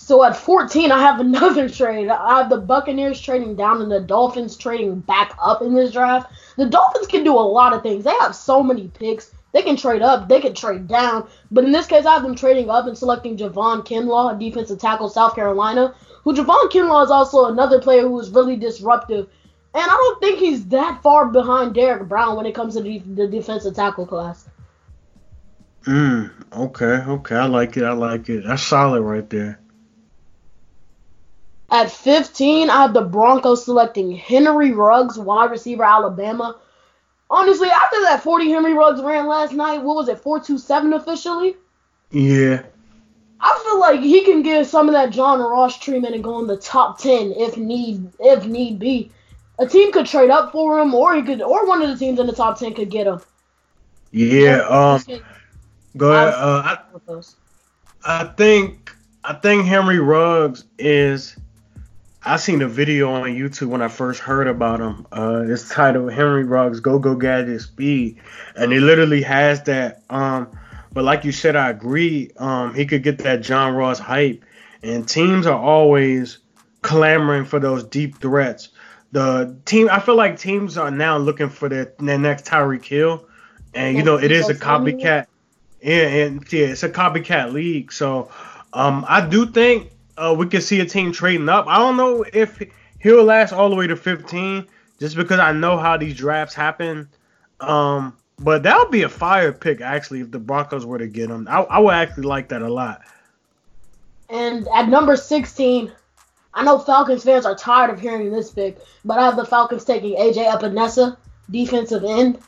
So 0.00 0.23
at 0.23 0.37
14, 0.37 0.93
I 0.93 1.00
have 1.00 1.21
another 1.28 1.69
trade. 1.69 2.09
I 2.09 2.38
have 2.38 2.49
the 2.49 2.57
Buccaneers 2.57 3.21
trading 3.21 3.57
down 3.57 3.83
and 3.83 3.90
the 3.90 4.00
Dolphins 4.00 4.57
trading 4.57 5.00
back 5.00 5.37
up 5.43 5.61
in 5.61 5.75
this 5.75 5.93
draft. 5.93 6.33
The 6.57 6.67
Dolphins 6.67 7.09
can 7.09 7.25
do 7.25 7.35
a 7.35 7.40
lot 7.40 7.75
of 7.75 7.83
things. 7.83 8.05
They 8.05 8.14
have 8.21 8.35
so 8.35 8.62
many 8.62 8.88
picks. 8.88 9.35
They 9.52 9.62
can 9.62 9.76
trade 9.76 10.02
up, 10.02 10.28
they 10.28 10.40
can 10.40 10.55
trade 10.55 10.88
down. 10.88 11.28
But 11.50 11.64
in 11.64 11.73
this 11.73 11.87
case, 11.87 12.07
I 12.07 12.14
have 12.14 12.23
them 12.23 12.37
trading 12.37 12.71
up 12.71 12.87
and 12.87 12.97
selecting 12.97 13.37
Javon 13.37 13.85
Kinlaw, 13.85 14.35
a 14.35 14.38
defensive 14.38 14.78
tackle, 14.78 15.09
South 15.09 15.35
Carolina. 15.35 15.95
Who 16.23 16.35
Javon 16.35 16.71
Kinlaw 16.71 17.05
is 17.05 17.11
also 17.11 17.47
another 17.47 17.81
player 17.81 18.02
who 18.02 18.21
is 18.21 18.31
really 18.31 18.57
disruptive. 18.57 19.28
And 19.75 19.85
I 19.85 19.95
don't 19.95 20.21
think 20.21 20.38
he's 20.38 20.67
that 20.67 21.02
far 21.02 21.26
behind 21.26 21.75
Derrick 21.75 22.09
Brown 22.09 22.37
when 22.37 22.47
it 22.47 22.55
comes 22.55 22.76
to 22.76 22.83
the, 22.83 23.26
defensive 23.26 23.75
tackle 23.75 24.07
class. 24.07 24.49
Mm, 25.87 26.31
okay, 26.52 27.02
okay. 27.11 27.37
I 27.37 27.47
like 27.47 27.76
it. 27.76 27.85
I 27.85 27.93
like 27.93 28.28
it. 28.28 28.45
That's 28.47 28.62
solid 28.62 29.02
right 29.02 29.28
there. 29.28 29.59
At 31.71 31.91
15, 31.91 32.71
I 32.71 32.83
have 32.83 32.95
the 32.95 33.03
Broncos 33.03 33.65
selecting 33.65 34.11
Henry 34.17 34.73
Ruggs, 34.73 35.19
wide 35.19 35.51
receiver, 35.51 35.85
Alabama. 35.85 36.57
Honestly, 37.31 37.69
after 37.69 38.01
that 38.03 38.23
40 38.23 38.51
Henry 38.51 38.73
Ruggs 38.73 39.03
ran 39.03 39.27
last 39.27 39.53
night, 39.53 39.83
what 39.83 39.97
was 39.97 40.09
it, 40.09 40.19
427 40.19 40.95
officially? 40.95 41.57
Yeah. 42.11 42.63
I 43.41 43.63
feel 43.65 43.79
like 43.79 44.01
he 44.01 44.25
can 44.25 44.43
get 44.43 44.67
some 44.67 44.89
of 44.89 44.95
that 44.95 45.11
John 45.11 45.41
Ross 45.41 45.79
treatment 45.79 46.15
and 46.15 46.25
go 46.25 46.39
in 46.41 46.47
the 46.47 46.57
top 46.57 46.99
10 46.99 47.33
if 47.37 47.57
need 47.57 48.11
if 48.19 48.47
need 48.47 48.79
be. 48.79 49.13
A 49.61 49.67
team 49.67 49.93
could 49.93 50.07
trade 50.07 50.31
up 50.31 50.53
for 50.53 50.81
him, 50.81 50.95
or 50.95 51.15
he 51.15 51.23
could, 51.23 51.43
or 51.43 51.67
one 51.67 51.83
of 51.83 51.89
the 51.89 51.97
teams 51.97 52.19
in 52.19 52.27
the 52.27 52.33
top 52.33 52.59
10 52.59 52.75
could 52.75 52.91
get 52.91 53.07
him. 53.07 53.21
Yeah. 54.11 54.61
Um. 54.69 55.03
Go 55.97 56.13
ahead. 56.13 56.35
Uh, 56.35 56.79
I, 57.05 57.21
I 58.05 58.25
think 58.37 58.93
I 59.25 59.35
think 59.35 59.67
Henry 59.67 59.99
Ruggs 59.99 60.65
is. 60.79 61.37
I 62.25 62.37
seen 62.37 62.63
a 62.63 62.69
video 62.69 63.13
on 63.13 63.31
YouTube 63.31 63.69
when 63.69 63.81
I 63.81 63.89
first 63.89 64.21
heard 64.21 64.49
about 64.49 64.81
him. 64.81 65.07
Uh, 65.13 65.45
it's 65.47 65.69
titled 65.69 66.13
Henry 66.13 66.45
Ruggs 66.45 66.81
Go 66.81 66.99
Go 66.99 67.15
Gadget 67.15 67.61
Speed, 67.61 68.19
and 68.57 68.73
it 68.73 68.81
literally 68.81 69.23
has 69.23 69.63
that. 69.65 70.03
Um, 70.11 70.49
but 70.93 71.05
like 71.05 71.25
you 71.25 71.33
said, 71.33 71.55
I 71.55 71.71
agree. 71.71 72.33
Um, 72.37 72.75
he 72.75 72.87
could 72.87 73.03
get 73.03 73.19
that 73.19 73.43
John 73.43 73.75
Ross 73.75 73.99
hype, 73.99 74.45
and 74.83 75.09
teams 75.09 75.47
are 75.47 75.59
always 75.59 76.39
clamoring 76.83 77.45
for 77.45 77.61
those 77.61 77.85
deep 77.85 78.19
threats. 78.21 78.71
The 79.13 79.57
team, 79.65 79.89
I 79.91 80.00
feel 80.00 80.17
like 80.17 80.39
teams 80.39 80.76
are 80.76 80.91
now 80.91 81.19
looking 81.19 81.49
for 81.49 81.69
their, 81.69 81.93
their 81.99 82.19
next 82.19 82.47
Tyreek 82.47 82.85
Hill, 82.85 83.26
and 83.75 83.97
you 83.97 84.02
know 84.02 84.17
it 84.17 84.33
is 84.33 84.49
a 84.49 84.54
copycat. 84.54 85.26
Yeah, 85.81 86.02
and 86.02 86.52
yeah, 86.52 86.67
it's 86.67 86.83
a 86.83 86.89
copycat 86.89 87.52
league. 87.52 87.93
So 87.93 88.31
um, 88.73 89.04
I 89.09 89.26
do 89.26 89.47
think 89.47 89.93
uh, 90.19 90.35
we 90.37 90.47
could 90.47 90.63
see 90.63 90.81
a 90.81 90.85
team 90.85 91.13
trading 91.13 91.49
up. 91.49 91.67
I 91.67 91.78
don't 91.78 91.97
know 91.97 92.25
if 92.33 92.61
he'll 92.99 93.25
last 93.25 93.52
all 93.52 93.71
the 93.71 93.76
way 93.76 93.87
to 93.87 93.97
15, 93.97 94.67
just 94.99 95.17
because 95.17 95.39
I 95.39 95.52
know 95.52 95.78
how 95.78 95.97
these 95.97 96.15
drafts 96.15 96.54
happen. 96.54 97.09
Um, 97.61 98.17
but 98.39 98.63
that 98.65 98.78
would 98.78 98.91
be 98.91 99.02
a 99.02 99.09
fire 99.09 99.52
pick 99.52 99.81
actually 99.81 100.21
if 100.21 100.31
the 100.31 100.39
Broncos 100.39 100.87
were 100.87 100.99
to 100.99 101.07
get 101.07 101.31
him. 101.31 101.47
I, 101.49 101.61
I 101.63 101.78
would 101.78 101.95
actually 101.95 102.25
like 102.25 102.49
that 102.49 102.63
a 102.63 102.73
lot. 102.73 103.02
And 104.28 104.69
at 104.75 104.89
number 104.89 105.17
16, 105.17 105.91
I 106.54 106.65
know 106.65 106.78
Falcons 106.78 107.25
fans 107.25 107.47
are 107.47 107.54
tired 107.54 107.91
of 107.91 108.00
hearing 108.00 108.31
this 108.31 108.50
pick, 108.50 108.78
but 109.04 109.19
I 109.19 109.25
have 109.25 109.37
the 109.37 109.45
Falcons 109.45 109.85
taking 109.85 110.17
AJ 110.17 110.47
Epenesa, 110.47 111.17
defensive 111.50 112.04
end, 112.04 112.39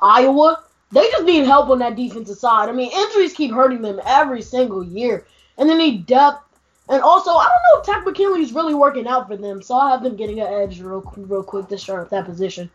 Iowa. 0.00 0.64
They 0.90 1.08
just 1.10 1.24
need 1.24 1.44
help 1.44 1.70
on 1.70 1.78
that 1.78 1.96
defensive 1.96 2.36
side. 2.36 2.68
I 2.68 2.72
mean, 2.72 2.90
injuries 2.92 3.32
keep 3.32 3.52
hurting 3.52 3.82
them 3.82 4.00
every 4.04 4.42
single 4.42 4.84
year, 4.84 5.24
and 5.56 5.68
they 5.68 5.76
need 5.76 6.06
depth. 6.06 6.44
And 6.88 7.00
also, 7.00 7.30
I 7.30 7.48
don't 7.48 7.86
know 7.86 8.02
if 8.02 8.04
Takk 8.04 8.38
is 8.38 8.52
really 8.52 8.74
working 8.74 9.06
out 9.06 9.28
for 9.28 9.36
them, 9.36 9.62
so 9.62 9.76
I 9.76 9.90
have 9.90 10.02
them 10.02 10.16
getting 10.16 10.40
an 10.40 10.52
edge 10.52 10.80
real, 10.80 11.12
real 11.16 11.42
quick 11.42 11.68
to 11.68 11.78
start 11.78 12.10
that 12.10 12.24
position. 12.24 12.70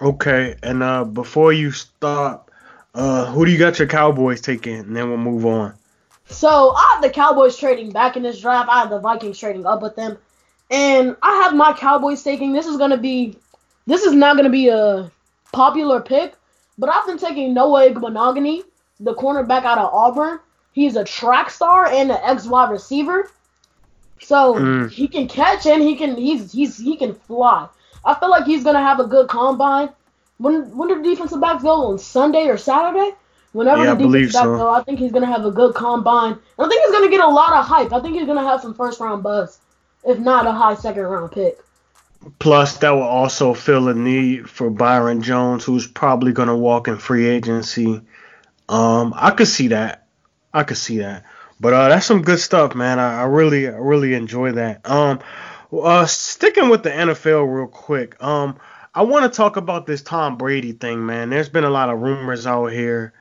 Okay, 0.00 0.56
and 0.62 0.82
uh, 0.82 1.04
before 1.04 1.52
you 1.52 1.70
stop, 1.70 2.50
uh, 2.94 3.26
who 3.26 3.46
do 3.46 3.50
you 3.52 3.58
got 3.58 3.78
your 3.78 3.88
Cowboys 3.88 4.40
taking? 4.40 4.76
And 4.76 4.96
then 4.96 5.08
we'll 5.08 5.18
move 5.18 5.46
on. 5.46 5.74
So 6.26 6.72
I 6.72 6.92
have 6.94 7.02
the 7.02 7.10
Cowboys 7.10 7.56
trading 7.56 7.90
back 7.90 8.16
in 8.16 8.22
this 8.22 8.40
draft. 8.40 8.68
I 8.68 8.80
have 8.80 8.90
the 8.90 9.00
Vikings 9.00 9.38
trading 9.38 9.66
up 9.66 9.82
with 9.82 9.96
them, 9.96 10.18
and 10.70 11.16
I 11.22 11.42
have 11.42 11.54
my 11.54 11.72
Cowboys 11.72 12.22
taking. 12.22 12.52
This 12.52 12.66
is 12.66 12.76
gonna 12.76 12.96
be, 12.96 13.36
this 13.86 14.02
is 14.02 14.12
not 14.12 14.36
gonna 14.36 14.50
be 14.50 14.68
a 14.68 15.10
popular 15.52 16.00
pick, 16.00 16.34
but 16.78 16.90
I've 16.90 17.06
been 17.06 17.18
taking 17.18 17.54
Noah 17.54 17.90
Igbinoghene, 17.90 18.62
the 19.00 19.14
cornerback 19.14 19.64
out 19.64 19.78
of 19.78 19.92
Auburn. 19.92 20.38
He's 20.72 20.96
a 20.96 21.04
track 21.04 21.50
star 21.50 21.86
and 21.86 22.10
an 22.10 22.18
X 22.22 22.46
wide 22.46 22.70
receiver, 22.70 23.30
so 24.20 24.54
Mm. 24.54 24.90
he 24.90 25.08
can 25.08 25.28
catch 25.28 25.66
and 25.66 25.82
he 25.82 25.96
can 25.96 26.16
he's 26.16 26.52
he's 26.52 26.76
he 26.78 26.96
can 26.96 27.14
fly. 27.14 27.68
I 28.04 28.14
feel 28.14 28.30
like 28.30 28.44
he's 28.44 28.64
gonna 28.64 28.82
have 28.82 29.00
a 29.00 29.04
good 29.04 29.28
combine. 29.28 29.90
When 30.38 30.76
when 30.76 30.88
do 30.88 31.02
the 31.02 31.08
defensive 31.08 31.40
backs 31.40 31.62
go 31.62 31.88
on 31.88 31.98
Sunday 31.98 32.46
or 32.48 32.56
Saturday? 32.56 33.14
Whenever 33.52 33.84
Yeah, 33.84 33.94
the 33.94 34.04
defensive 34.08 34.32
backs 34.32 34.44
so. 34.44 34.56
go, 34.56 34.70
I 34.70 34.82
think 34.82 34.98
he's 34.98 35.12
gonna 35.12 35.26
have 35.26 35.44
a 35.44 35.50
good 35.50 35.74
combine. 35.74 36.38
I 36.58 36.68
think 36.68 36.82
he's 36.84 36.92
gonna 36.92 37.10
get 37.10 37.20
a 37.20 37.28
lot 37.28 37.52
of 37.52 37.66
hype. 37.66 37.92
I 37.92 38.00
think 38.00 38.16
he's 38.16 38.26
gonna 38.26 38.42
have 38.42 38.60
some 38.62 38.74
first 38.74 38.98
round 38.98 39.22
buzz, 39.22 39.58
if 40.04 40.18
not 40.18 40.46
a 40.46 40.52
high 40.52 40.74
second 40.74 41.02
round 41.02 41.32
pick. 41.32 41.58
Plus, 42.38 42.76
that 42.78 42.90
will 42.90 43.02
also 43.02 43.52
fill 43.52 43.88
a 43.88 43.94
need 43.94 44.48
for 44.48 44.70
Byron 44.70 45.22
Jones, 45.22 45.64
who's 45.64 45.88
probably 45.88 46.32
going 46.32 46.46
to 46.46 46.54
walk 46.54 46.86
in 46.86 46.96
free 46.96 47.26
agency. 47.26 48.00
Um, 48.68 49.12
I 49.16 49.32
could 49.32 49.48
see 49.48 49.68
that. 49.68 50.01
I 50.52 50.64
could 50.64 50.76
see 50.76 50.98
that. 50.98 51.24
But 51.60 51.72
uh, 51.74 51.88
that's 51.88 52.06
some 52.06 52.22
good 52.22 52.40
stuff, 52.40 52.74
man. 52.74 52.98
I, 52.98 53.20
I 53.20 53.24
really, 53.24 53.68
I 53.68 53.76
really 53.76 54.14
enjoy 54.14 54.52
that. 54.52 54.88
Um, 54.88 55.20
uh, 55.72 56.06
sticking 56.06 56.68
with 56.68 56.82
the 56.82 56.90
NFL 56.90 57.54
real 57.54 57.68
quick. 57.68 58.22
Um, 58.22 58.58
I 58.94 59.02
want 59.02 59.30
to 59.30 59.36
talk 59.36 59.56
about 59.56 59.86
this 59.86 60.02
Tom 60.02 60.36
Brady 60.36 60.72
thing, 60.72 61.06
man. 61.06 61.30
There's 61.30 61.48
been 61.48 61.64
a 61.64 61.70
lot 61.70 61.88
of 61.88 62.00
rumors 62.00 62.46
out 62.46 62.66
here. 62.66 63.14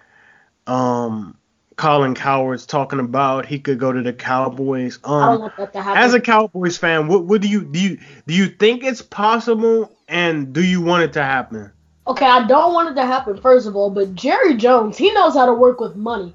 Um, 0.67 1.37
Colin 1.77 2.13
Cowherd's 2.13 2.65
talking 2.65 2.99
about 2.99 3.45
he 3.45 3.59
could 3.59 3.79
go 3.79 3.91
to 3.91 4.01
the 4.01 4.13
Cowboys. 4.13 4.99
Um, 5.03 5.13
I 5.13 5.25
don't 5.31 5.41
want 5.41 5.57
that 5.57 5.73
to 5.73 5.81
happen. 5.81 6.03
as 6.03 6.13
a 6.13 6.19
Cowboys 6.19 6.77
fan, 6.77 7.07
what, 7.07 7.25
what 7.25 7.41
do 7.41 7.47
you 7.47 7.63
do? 7.63 7.79
You 7.79 7.99
do 8.27 8.33
you 8.33 8.47
think 8.47 8.83
it's 8.83 9.01
possible, 9.01 9.91
and 10.07 10.53
do 10.53 10.63
you 10.63 10.81
want 10.81 11.03
it 11.03 11.13
to 11.13 11.23
happen? 11.23 11.71
Okay, 12.05 12.25
I 12.25 12.45
don't 12.45 12.73
want 12.73 12.89
it 12.89 13.01
to 13.01 13.05
happen, 13.05 13.39
first 13.39 13.67
of 13.67 13.75
all, 13.75 13.89
but 13.89 14.13
Jerry 14.13 14.55
Jones, 14.55 14.97
he 14.97 15.11
knows 15.13 15.33
how 15.33 15.45
to 15.45 15.53
work 15.53 15.79
with 15.79 15.95
money. 15.95 16.33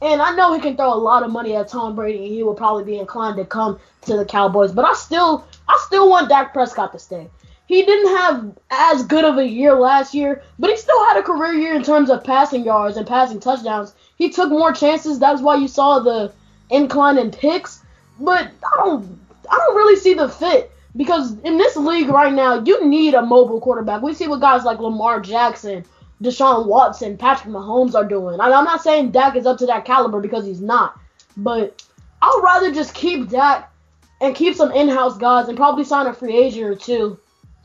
And 0.00 0.22
I 0.22 0.34
know 0.34 0.52
he 0.52 0.60
can 0.60 0.76
throw 0.76 0.92
a 0.92 0.94
lot 0.94 1.24
of 1.24 1.30
money 1.30 1.56
at 1.56 1.68
Tom 1.68 1.96
Brady, 1.96 2.18
and 2.18 2.34
he 2.34 2.42
will 2.42 2.54
probably 2.54 2.84
be 2.84 2.98
inclined 2.98 3.36
to 3.36 3.44
come 3.44 3.78
to 4.02 4.16
the 4.16 4.24
Cowboys. 4.24 4.72
But 4.72 4.84
I 4.84 4.94
still, 4.94 5.44
I 5.68 5.82
still 5.86 6.08
want 6.08 6.28
Dak 6.28 6.52
Prescott 6.52 6.92
to 6.92 6.98
stay. 6.98 7.28
He 7.66 7.84
didn't 7.84 8.16
have 8.16 8.58
as 8.70 9.04
good 9.04 9.24
of 9.24 9.36
a 9.36 9.46
year 9.46 9.74
last 9.74 10.14
year, 10.14 10.42
but 10.58 10.70
he 10.70 10.76
still 10.76 11.04
had 11.06 11.18
a 11.18 11.22
career 11.22 11.52
year 11.52 11.74
in 11.74 11.82
terms 11.82 12.08
of 12.08 12.24
passing 12.24 12.64
yards 12.64 12.96
and 12.96 13.06
passing 13.06 13.40
touchdowns. 13.40 13.94
He 14.16 14.30
took 14.30 14.48
more 14.50 14.72
chances. 14.72 15.18
That's 15.18 15.42
why 15.42 15.56
you 15.56 15.68
saw 15.68 15.98
the 15.98 16.32
incline 16.70 17.18
in 17.18 17.30
picks. 17.30 17.82
But 18.18 18.50
I 18.64 18.76
don't, 18.76 19.20
I 19.50 19.56
don't 19.56 19.76
really 19.76 19.96
see 19.96 20.14
the 20.14 20.28
fit 20.28 20.72
because 20.96 21.38
in 21.40 21.58
this 21.58 21.76
league 21.76 22.08
right 22.08 22.32
now, 22.32 22.60
you 22.60 22.86
need 22.86 23.14
a 23.14 23.22
mobile 23.22 23.60
quarterback. 23.60 24.00
We 24.00 24.14
see 24.14 24.28
with 24.28 24.40
guys 24.40 24.64
like 24.64 24.78
Lamar 24.78 25.20
Jackson, 25.20 25.84
Deshaun 26.22 26.66
Watson, 26.66 27.16
Patrick 27.16 27.52
Mahomes 27.52 27.94
are 27.94 28.04
doing. 28.04 28.40
I'm 28.40 28.64
not 28.64 28.82
saying 28.82 29.12
Dak 29.12 29.36
is 29.36 29.46
up 29.46 29.58
to 29.58 29.66
that 29.66 29.84
caliber 29.84 30.20
because 30.20 30.44
he's 30.44 30.60
not, 30.60 30.98
but 31.36 31.82
I'd 32.20 32.40
rather 32.42 32.72
just 32.72 32.94
keep 32.94 33.28
Dak 33.28 33.72
and 34.20 34.34
keep 34.34 34.56
some 34.56 34.72
in-house 34.72 35.16
guys 35.18 35.48
and 35.48 35.56
probably 35.56 35.84
sign 35.84 36.06
a 36.06 36.12
free 36.12 36.36
agent 36.36 36.64
or 36.64 36.74
two. 36.74 37.20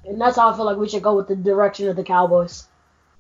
And 0.05 0.19
that's 0.21 0.35
how 0.35 0.51
I 0.51 0.55
feel 0.55 0.65
like 0.65 0.77
we 0.77 0.89
should 0.89 1.01
go 1.01 1.15
with 1.15 1.27
the 1.27 1.35
direction 1.35 1.87
of 1.87 1.95
the 1.95 2.03
Cowboys. 2.03 2.67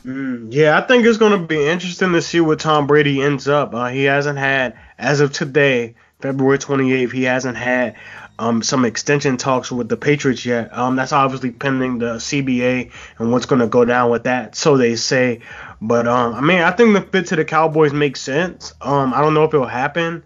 Mm, 0.05 0.47
yeah, 0.51 0.77
I 0.77 0.81
think 0.81 1.05
it's 1.05 1.17
going 1.17 1.39
to 1.39 1.47
be 1.47 1.65
interesting 1.65 2.11
to 2.11 2.21
see 2.21 2.41
what 2.41 2.59
Tom 2.59 2.87
Brady 2.87 3.21
ends 3.21 3.47
up. 3.47 3.73
Uh, 3.73 3.87
he 3.87 4.03
hasn't 4.03 4.37
had, 4.37 4.77
as 4.97 5.21
of 5.21 5.31
today, 5.31 5.95
February 6.19 6.57
28th, 6.57 7.11
he 7.11 7.23
hasn't 7.23 7.57
had 7.57 7.95
um, 8.39 8.63
some 8.63 8.85
extension 8.85 9.37
talks 9.37 9.71
with 9.71 9.89
the 9.89 9.97
Patriots 9.97 10.45
yet. 10.45 10.75
Um, 10.75 10.95
that's 10.95 11.13
obviously 11.13 11.51
pending 11.51 11.99
the 11.99 12.15
CBA 12.15 12.91
and 13.19 13.31
what's 13.31 13.45
going 13.45 13.61
to 13.61 13.67
go 13.67 13.85
down 13.85 14.09
with 14.09 14.23
that, 14.23 14.55
so 14.55 14.77
they 14.77 14.95
say. 14.95 15.41
But 15.81 16.07
um, 16.07 16.33
I 16.33 16.41
mean, 16.41 16.59
I 16.59 16.71
think 16.71 16.93
the 16.93 17.01
fit 17.01 17.27
to 17.27 17.35
the 17.35 17.45
Cowboys 17.45 17.93
makes 17.93 18.21
sense. 18.21 18.73
Um, 18.81 19.13
I 19.13 19.21
don't 19.21 19.33
know 19.33 19.43
if 19.43 19.53
it'll 19.53 19.65
happen. 19.65 20.23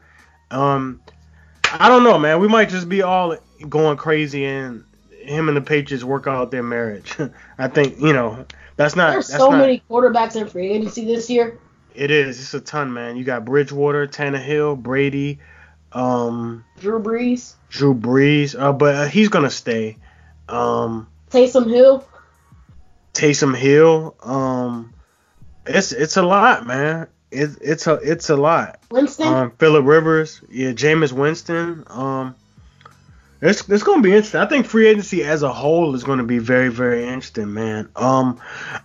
Um, 0.52 1.02
I 1.74 1.89
don't 1.89 2.04
know, 2.04 2.17
man. 2.17 2.39
We 2.39 2.48
might 2.48 2.70
just 2.70 2.88
be 2.88 3.02
all 3.02 3.38
going 3.67 3.98
crazy 3.98 4.46
and 4.46 4.86
him 5.28 5.50
and 5.50 5.58
the 5.58 5.62
Patriots 5.62 6.04
work 6.04 6.28
out 6.28 6.52
their 6.52 6.63
marriage. 6.63 7.15
I 7.58 7.67
think 7.67 8.00
you 8.00 8.13
know 8.13 8.46
that's 8.78 8.96
not. 8.96 9.12
There's 9.12 9.28
that's 9.28 9.41
so 9.41 9.50
not, 9.50 9.60
many 9.60 9.84
quarterbacks 9.89 10.36
in 10.36 10.48
free 10.48 10.70
agency 10.72 11.06
this 11.06 11.30
year. 11.30 11.60
It 11.93 12.12
is. 12.12 12.39
It's 12.39 12.54
a 12.54 12.62
ton, 12.62 12.93
man. 12.93 13.17
You 13.17 13.24
got 13.24 13.43
Bridgewater, 13.43 14.08
Tannehill, 14.08 14.82
Brady, 14.82 15.39
um, 15.98 16.64
Drew 16.80 17.02
Brees, 17.02 17.56
Drew 17.70 17.96
Brees, 17.96 18.60
uh, 18.60 18.72
but 18.72 18.96
uh, 18.96 19.06
he's 19.08 19.30
gonna 19.30 19.50
stay. 19.50 19.98
Um, 20.48 21.08
Taysom 21.32 21.68
Hill. 21.68 22.08
Taysom 23.14 23.56
Hill. 23.56 24.16
Um, 24.22 24.94
it's 25.66 25.92
it's 25.92 26.16
a 26.18 26.22
lot, 26.22 26.68
man. 26.68 27.08
It, 27.32 27.50
it's 27.62 27.88
a 27.88 27.96
it's 27.96 28.30
a 28.30 28.38
lot. 28.38 28.80
Winston. 28.92 29.28
Um, 29.28 29.52
Philip 29.58 29.86
Rivers, 29.86 30.42
yeah, 30.50 30.72
Jameis 30.72 31.12
Winston. 31.12 31.84
Um, 31.88 32.36
it's 33.42 33.68
it's 33.68 33.84
gonna 33.84 34.04
be 34.04 34.12
interesting. 34.12 34.42
I 34.42 34.46
think 34.46 34.68
free 34.68 34.88
agency 34.88 35.24
as 35.24 35.42
a 35.42 35.52
whole 35.52 35.96
is 35.96 36.04
gonna 36.04 36.24
be 36.24 36.38
very 36.38 36.70
very 36.70 37.06
interesting, 37.08 37.54
man. 37.56 37.90
Um, 37.96 38.40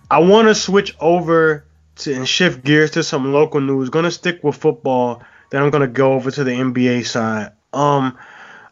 I 0.09 0.19
want 0.19 0.47
to 0.47 0.55
switch 0.55 0.95
over 0.99 1.63
to 1.97 2.13
and 2.13 2.27
shift 2.27 2.63
gears 2.63 2.91
to 2.91 3.03
some 3.03 3.31
local 3.31 3.61
news. 3.61 3.91
Gonna 3.91 4.11
stick 4.11 4.43
with 4.43 4.55
football. 4.55 5.21
Then 5.53 5.61
I'm 5.61 5.69
gonna 5.69 5.85
go 5.85 6.13
over 6.13 6.31
to 6.31 6.43
the 6.43 6.49
NBA 6.49 7.05
side. 7.05 7.51
Um, 7.73 8.17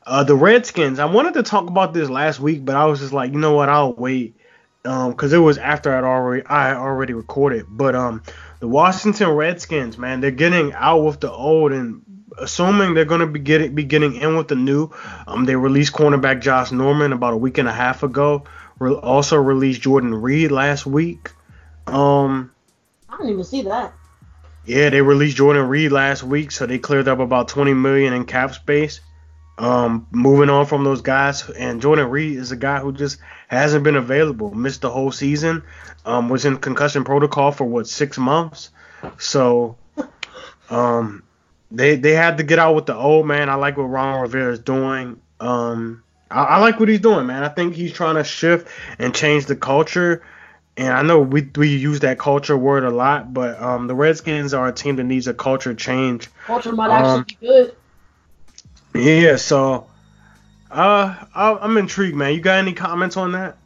uh, 0.04 0.24
the 0.24 0.36
Redskins. 0.36 0.98
I 0.98 1.06
wanted 1.06 1.36
to 1.36 1.44
talk 1.44 1.68
about 1.68 1.94
this 1.94 2.10
last 2.10 2.40
week, 2.40 2.66
but 2.66 2.76
I 2.76 2.86
was 2.86 3.02
just 3.02 3.14
like, 3.14 3.32
you 3.34 3.38
know 3.38 3.54
what? 3.54 3.70
I'll 3.70 3.94
wait. 3.94 4.36
Um, 4.84 5.14
cause 5.14 5.32
it 5.32 5.38
was 5.38 5.60
after 5.60 5.96
I'd 5.96 6.04
already 6.04 6.44
I 6.44 6.74
already 6.74 7.14
recorded. 7.14 7.68
But 7.70 7.94
um, 7.94 8.24
the 8.62 8.68
Washington 8.68 9.30
Redskins, 9.30 10.00
man, 10.00 10.22
they're 10.22 10.32
getting 10.32 10.74
out 10.74 11.04
with 11.04 11.20
the 11.20 11.32
old 11.32 11.72
and 11.72 12.02
assuming 12.40 12.96
they're 12.96 13.06
gonna 13.06 13.28
be 13.28 13.38
getting 13.38 13.76
be 13.76 13.84
getting 13.84 14.16
in 14.16 14.36
with 14.36 14.48
the 14.48 14.56
new. 14.56 14.90
Um, 15.28 15.46
they 15.46 15.56
released 15.56 15.94
cornerback 15.94 16.42
Josh 16.42 16.72
Norman 16.72 17.14
about 17.14 17.34
a 17.34 17.38
week 17.38 17.60
and 17.60 17.68
a 17.70 17.74
half 17.74 18.02
ago. 18.02 18.46
Re- 18.80 18.94
also 18.94 19.38
released 19.38 19.82
Jordan 19.82 20.16
Reed 20.16 20.50
last 20.50 20.88
week. 20.88 21.30
Um, 21.86 22.52
I 23.08 23.18
didn't 23.18 23.34
even 23.34 23.44
see 23.44 23.62
that. 23.62 23.94
Yeah, 24.66 24.90
they 24.90 25.02
released 25.02 25.38
Jordan 25.38 25.68
Reed 25.68 25.92
last 25.92 26.24
week, 26.24 26.52
so 26.52 26.66
they 26.66 26.80
cleared 26.80 27.08
up 27.08 27.20
about 27.20 27.48
20 27.48 27.74
million 27.74 28.14
in 28.14 28.26
cap 28.26 28.54
space. 28.54 29.02
Um, 29.58 30.08
moving 30.12 30.50
on 30.50 30.66
from 30.66 30.84
those 30.84 31.02
guys, 31.02 31.48
and 31.50 31.82
Jordan 31.82 32.10
Reed 32.10 32.38
is 32.38 32.52
a 32.52 32.56
guy 32.56 32.80
who 32.80 32.92
just 32.92 33.20
hasn't 33.48 33.84
been 33.84 33.96
available. 33.96 34.54
Missed 34.54 34.82
the 34.82 34.90
whole 34.90 35.12
season. 35.12 35.64
Um, 36.06 36.30
was 36.30 36.46
in 36.46 36.58
concussion 36.58 37.04
protocol 37.04 37.52
for 37.52 37.66
what 37.66 37.88
six 37.88 38.18
months. 38.18 38.72
So, 39.18 39.78
um, 40.70 41.24
they 41.70 41.96
they 41.96 42.14
had 42.14 42.38
to 42.38 42.44
get 42.44 42.60
out 42.60 42.76
with 42.76 42.86
the 42.86 42.96
old 42.96 43.28
man. 43.28 43.50
I 43.50 43.56
like 43.56 43.78
what 43.78 43.84
Ron 43.84 44.22
Rivera 44.22 44.54
is 44.54 44.60
doing. 44.60 45.22
Um, 45.40 46.04
I, 46.30 46.44
I 46.44 46.58
like 46.60 46.80
what 46.80 46.90
he's 46.90 47.00
doing, 47.00 47.28
man. 47.28 47.44
I 47.44 47.50
think 47.50 47.76
he's 47.76 47.94
trying 47.94 48.16
to 48.16 48.24
shift 48.24 48.68
and 49.00 49.14
change 49.14 49.46
the 49.46 49.56
culture. 49.56 50.24
And 50.78 50.88
I 50.94 51.02
know 51.02 51.20
we 51.20 51.50
we 51.56 51.76
use 51.76 52.00
that 52.00 52.18
culture 52.18 52.58
word 52.58 52.84
a 52.86 52.90
lot, 52.90 53.34
but 53.34 53.62
um, 53.62 53.88
the 53.88 53.96
Redskins 53.96 54.54
are 54.54 54.68
a 54.68 54.72
team 54.72 54.96
that 54.96 55.04
needs 55.04 55.28
a 55.28 55.34
culture 55.34 55.74
change. 55.74 56.30
Culture 56.46 56.72
might 56.72 56.90
Um, 56.90 57.20
actually 57.20 57.38
be 57.40 57.48
good. 57.48 57.76
Yeah, 58.94 59.36
so 59.36 59.88
uh, 60.72 61.16
I, 61.36 61.54
I'm 61.62 61.78
intrigued, 61.78 62.16
man. 62.16 62.34
You 62.34 62.42
got 62.42 62.58
any 62.60 62.74
comments 62.74 63.18
on 63.18 63.34
that? 63.34 63.58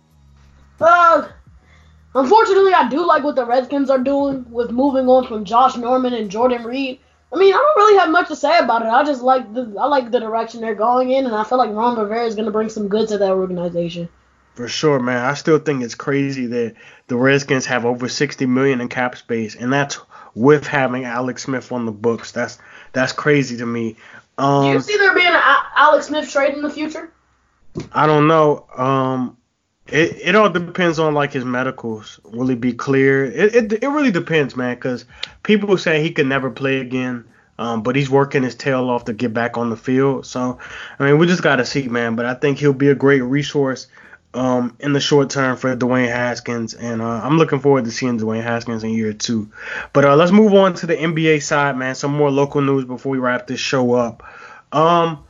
Uh, 0.82 1.28
unfortunately, 2.16 2.74
I 2.74 2.90
do 2.90 3.06
like 3.06 3.24
what 3.24 3.36
the 3.36 3.46
Redskins 3.46 3.90
are 3.90 4.00
doing 4.00 4.46
with 4.52 4.72
moving 4.72 5.08
on 5.08 5.28
from 5.28 5.46
Josh 5.46 5.78
Norman 5.78 6.14
and 6.14 6.30
Jordan 6.30 6.64
Reed. 6.64 7.00
I 7.34 7.38
mean, 7.38 7.54
I 7.54 7.58
don't 7.58 7.78
really 7.78 8.00
have 8.00 8.10
much 8.10 8.28
to 8.30 8.36
say 8.36 8.58
about 8.60 8.82
it. 8.82 8.88
I 8.88 9.04
just 9.04 9.22
like 9.22 9.54
the 9.54 9.76
I 9.80 9.86
like 9.88 10.12
the 10.12 10.20
direction 10.20 10.62
they're 10.62 10.76
going 10.76 11.12
in, 11.12 11.26
and 11.26 11.36
I 11.36 11.44
feel 11.44 11.58
like 11.58 11.70
Ron 11.72 11.98
Rivera 11.98 12.26
is 12.26 12.36
gonna 12.36 12.52
bring 12.52 12.70
some 12.70 12.88
good 12.88 13.08
to 13.10 13.18
that 13.18 13.32
organization. 13.32 14.10
For 14.56 14.68
sure, 14.70 15.00
man. 15.00 15.24
I 15.24 15.34
still 15.34 15.60
think 15.60 15.84
it's 15.84 15.96
crazy 15.96 16.46
that 16.48 16.76
the 17.08 17.18
Redskins 17.18 17.66
have 17.66 17.86
over 17.86 18.08
60 18.08 18.46
million 18.46 18.80
in 18.82 18.88
cap 18.88 19.18
space, 19.18 19.56
and 19.56 19.72
that's 19.72 20.00
with 20.34 20.66
having 20.66 21.06
Alex 21.06 21.44
Smith 21.44 21.72
on 21.72 21.86
the 21.86 21.92
books. 21.92 22.32
That's 22.32 22.58
that's 22.94 23.12
crazy 23.12 23.58
to 23.58 23.66
me. 23.66 23.98
Do 24.38 24.44
Um, 24.44 24.74
you 24.74 24.80
see 24.80 24.98
there 24.98 25.14
being 25.14 25.28
an 25.28 25.42
Alex 25.76 26.08
Smith 26.08 26.30
trade 26.32 26.54
in 26.54 26.62
the 26.62 26.70
future? 26.70 27.12
I 27.92 28.08
don't 28.08 28.28
know. 28.28 28.66
Um, 28.78 29.38
it, 29.88 30.18
it 30.24 30.36
all 30.36 30.50
depends 30.50 31.00
on 31.00 31.14
like 31.14 31.34
his 31.34 31.46
medicals. 31.46 32.20
Will 32.24 32.48
he 32.48 32.56
be 32.56 32.74
clear? 32.74 33.26
It 33.26 33.56
it, 33.56 33.84
it 33.84 33.88
really 33.88 34.12
depends, 34.12 34.56
man. 34.56 34.76
Because 34.76 35.06
people 35.44 35.78
say 35.78 36.02
he 36.02 36.12
could 36.12 36.28
never 36.28 36.50
play 36.50 36.80
again. 36.80 37.26
Um, 37.58 37.84
but 37.84 37.96
he's 37.96 38.10
working 38.10 38.44
his 38.44 38.56
tail 38.56 38.90
off 38.90 39.06
to 39.06 39.14
get 39.14 39.34
back 39.34 39.58
on 39.58 39.70
the 39.70 39.78
field. 39.78 40.26
So, 40.26 40.60
I 41.00 41.06
mean, 41.06 41.18
we 41.18 41.26
just 41.28 41.42
got 41.42 41.58
to 41.58 41.66
see, 41.66 41.88
man. 41.88 42.16
But 42.18 42.26
I 42.26 42.34
think 42.34 42.58
he'll 42.58 42.74
be 42.74 42.90
a 42.90 42.96
great 42.96 43.22
resource 43.22 43.88
um, 44.36 44.76
in 44.80 44.94
the 44.94 45.00
short 45.00 45.30
term 45.30 45.56
for 45.56 45.76
Dwayne 45.76 46.08
Haskins, 46.10 46.74
and 46.74 47.02
uh, 47.02 47.22
I'm 47.24 47.38
looking 47.38 47.60
forward 47.60 47.86
to 47.86 47.92
seeing 47.92 48.20
Dwayne 48.20 48.44
Haskins 48.44 48.84
in 48.84 48.92
year 48.92 49.14
two. 49.14 49.50
But 49.94 50.06
uh, 50.06 50.16
let's 50.16 50.32
move 50.32 50.54
on 50.54 50.74
to 50.76 50.86
the 50.86 50.96
NBA 50.96 51.42
side, 51.42 51.78
man. 51.78 51.96
Some 51.96 52.16
more 52.16 52.30
local 52.30 52.62
news 52.62 52.86
before 52.86 53.14
we 53.14 53.18
wrap 53.18 53.48
this 53.48 53.60
show 53.60 53.94
up. 53.94 54.24
Um, 54.72 55.24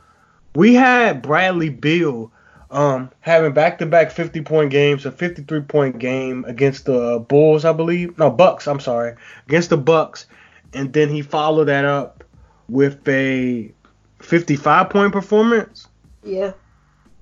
we 0.54 0.74
had 0.74 1.22
Bradley 1.22 1.68
Beal 1.70 2.32
um, 2.70 3.10
having 3.20 3.52
back-to-back 3.52 4.10
50-point 4.10 4.70
games, 4.70 5.06
a 5.06 5.12
53-point 5.12 5.98
game 5.98 6.44
against 6.46 6.86
the 6.86 7.24
Bulls, 7.28 7.64
I 7.64 7.72
believe. 7.72 8.18
No, 8.18 8.30
Bucks. 8.30 8.66
I'm 8.66 8.80
sorry, 8.80 9.14
against 9.46 9.70
the 9.70 9.76
Bucks, 9.76 10.26
and 10.72 10.92
then 10.92 11.10
he 11.10 11.22
followed 11.22 11.66
that 11.66 11.84
up 11.84 12.24
with 12.68 13.06
a 13.06 13.72
55-point 14.18 15.12
performance. 15.12 15.86
Yeah. 16.24 16.54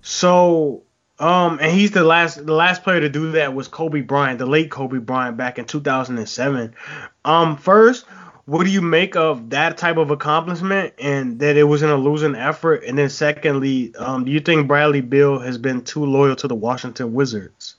So, 0.01 0.84
um, 1.19 1.59
and 1.61 1.71
he's 1.71 1.93
the 1.93 2.03
last 2.03 2.45
the 2.45 2.55
last 2.55 2.83
player 2.83 3.01
to 3.01 3.09
do 3.09 3.33
that 3.33 3.55
was 3.55 3.69
Kobe 3.69 4.01
Bryant, 4.01 4.39
the 4.39 4.47
late 4.47 4.71
Kobe 4.71 4.99
Bryant, 4.99 5.37
back 5.37 5.59
in 5.59 5.65
2007. 5.65 6.75
Um, 7.25 7.57
first, 7.57 8.05
what 8.47 8.65
do 8.65 8.71
you 8.71 8.83
make 8.83 9.17
of 9.17 9.51
that 9.51 9.79
type 9.79 9.97
of 9.97 10.11
accomplishment 10.11 10.93
and 10.99 11.39
that 11.39 11.57
it 11.57 11.65
was 11.65 11.83
in 11.83 11.91
a 11.91 11.97
losing 11.97 12.35
effort? 12.35 12.85
And 12.85 12.99
then 12.99 13.09
secondly, 13.09 13.95
um, 13.97 14.25
do 14.25 14.31
you 14.33 14.41
think 14.41 14.67
Bradley 14.67 15.01
Beal 15.01 15.39
has 15.39 15.57
been 15.57 15.83
too 15.83 16.05
loyal 16.05 16.37
to 16.37 16.49
the 16.49 16.55
Washington 16.55 17.15
Wizards? 17.15 17.77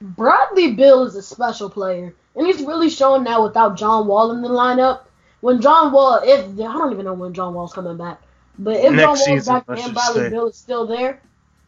Bradley 0.00 0.72
Beal 0.72 1.04
is 1.04 1.14
a 1.14 1.22
special 1.22 1.68
player, 1.68 2.14
and 2.36 2.46
he's 2.46 2.62
really 2.62 2.88
showing 2.88 3.24
that 3.24 3.42
without 3.42 3.76
John 3.76 4.06
Wall 4.06 4.30
in 4.32 4.42
the 4.42 4.48
lineup. 4.48 5.02
When 5.40 5.60
John 5.60 5.92
Wall, 5.92 6.20
if 6.24 6.44
I 6.46 6.72
don't 6.72 6.92
even 6.92 7.04
know 7.04 7.14
when 7.14 7.32
John 7.34 7.54
Wall's 7.54 7.72
coming 7.72 7.96
back, 7.96 8.20
but 8.58 8.76
if 8.76 8.92
Next 8.92 9.00
John 9.00 9.06
Wall's 9.06 9.24
season, 9.24 9.54
back 9.54 9.64
and 9.68 9.94
Bradley 9.94 10.22
say. 10.22 10.30
Bill 10.30 10.48
is 10.48 10.56
still 10.56 10.86
there, 10.86 11.20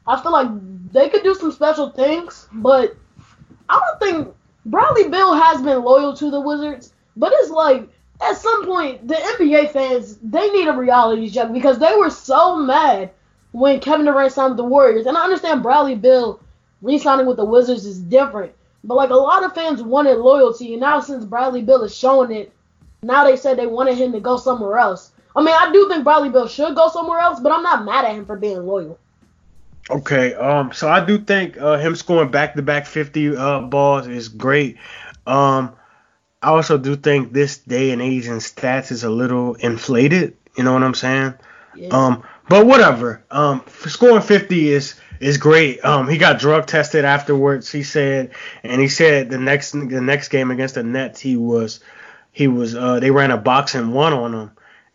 I 0.06 0.20
feel 0.20 0.32
like 0.32 0.48
they 0.92 1.08
could 1.08 1.22
do 1.22 1.34
some 1.34 1.52
special 1.52 1.90
things. 1.90 2.48
But 2.52 2.96
I 3.68 3.80
don't 3.80 4.00
think 4.00 4.34
Bradley 4.66 5.08
Beal 5.08 5.34
has 5.34 5.62
been 5.62 5.82
loyal 5.82 6.16
to 6.16 6.30
the 6.30 6.40
Wizards. 6.40 6.92
But 7.16 7.32
it's 7.36 7.50
like 7.50 7.88
at 8.20 8.36
some 8.36 8.66
point 8.66 9.06
the 9.06 9.14
NBA 9.14 9.70
fans 9.70 10.18
they 10.22 10.50
need 10.50 10.68
a 10.68 10.72
reality 10.72 11.30
check 11.30 11.52
because 11.52 11.78
they 11.78 11.94
were 11.96 12.10
so 12.10 12.56
mad 12.56 13.10
when 13.52 13.80
Kevin 13.80 14.06
Durant 14.06 14.32
signed 14.32 14.50
with 14.50 14.58
the 14.58 14.64
Warriors, 14.64 15.06
and 15.06 15.16
I 15.16 15.24
understand 15.24 15.62
Bradley 15.62 15.96
Beal 15.96 16.40
re-signing 16.82 17.26
with 17.26 17.36
the 17.36 17.44
Wizards 17.44 17.84
is 17.84 17.98
different. 17.98 18.52
But 18.84 18.94
like 18.94 19.10
a 19.10 19.14
lot 19.14 19.44
of 19.44 19.54
fans 19.54 19.82
wanted 19.82 20.18
loyalty, 20.18 20.72
and 20.72 20.80
now 20.80 21.00
since 21.00 21.24
Bradley 21.24 21.62
Beal 21.62 21.82
is 21.82 21.96
showing 21.96 22.30
it, 22.30 22.52
now 23.02 23.24
they 23.24 23.36
said 23.36 23.58
they 23.58 23.66
wanted 23.66 23.96
him 23.96 24.12
to 24.12 24.20
go 24.20 24.36
somewhere 24.36 24.78
else. 24.78 25.12
I 25.34 25.42
mean, 25.42 25.54
I 25.58 25.72
do 25.72 25.88
think 25.88 26.04
Bradley 26.04 26.28
Beal 26.28 26.48
should 26.48 26.74
go 26.74 26.88
somewhere 26.88 27.18
else, 27.18 27.40
but 27.40 27.52
I'm 27.52 27.62
not 27.62 27.84
mad 27.84 28.04
at 28.04 28.14
him 28.14 28.24
for 28.24 28.36
being 28.36 28.64
loyal. 28.64 28.98
Okay, 29.90 30.34
um, 30.34 30.72
so 30.72 30.88
I 30.88 31.04
do 31.04 31.18
think 31.18 31.58
uh, 31.58 31.76
him 31.78 31.96
scoring 31.96 32.30
back-to-back 32.30 32.86
50 32.86 33.36
uh, 33.36 33.60
balls 33.62 34.06
is 34.06 34.28
great. 34.28 34.76
Um, 35.26 35.74
I 36.42 36.50
also 36.50 36.78
do 36.78 36.96
think 36.96 37.32
this 37.32 37.58
day 37.58 37.90
and 37.90 38.00
age 38.00 38.26
in 38.26 38.36
stats 38.36 38.92
is 38.92 39.04
a 39.04 39.10
little 39.10 39.54
inflated. 39.54 40.36
You 40.56 40.64
know 40.64 40.72
what 40.72 40.82
I'm 40.82 40.94
saying? 40.94 41.34
Yeah. 41.74 41.88
Um, 41.90 42.22
but 42.48 42.66
whatever. 42.66 43.22
Um, 43.30 43.62
scoring 43.86 44.22
50 44.22 44.70
is 44.70 44.94
It's 45.20 45.36
great. 45.36 45.84
Um, 45.84 46.08
he 46.08 46.16
got 46.16 46.38
drug 46.40 46.66
tested 46.66 47.04
afterwards. 47.04 47.70
He 47.70 47.82
said, 47.82 48.30
and 48.62 48.80
he 48.80 48.88
said 48.88 49.28
the 49.28 49.38
next 49.38 49.72
the 49.72 50.00
next 50.00 50.28
game 50.28 50.50
against 50.50 50.76
the 50.76 50.82
Nets, 50.82 51.20
he 51.20 51.36
was 51.36 51.80
he 52.32 52.48
was 52.48 52.74
uh 52.74 53.00
they 53.00 53.10
ran 53.10 53.30
a 53.30 53.36
box-and-one 53.36 54.12
on 54.14 54.34
him, 54.34 54.50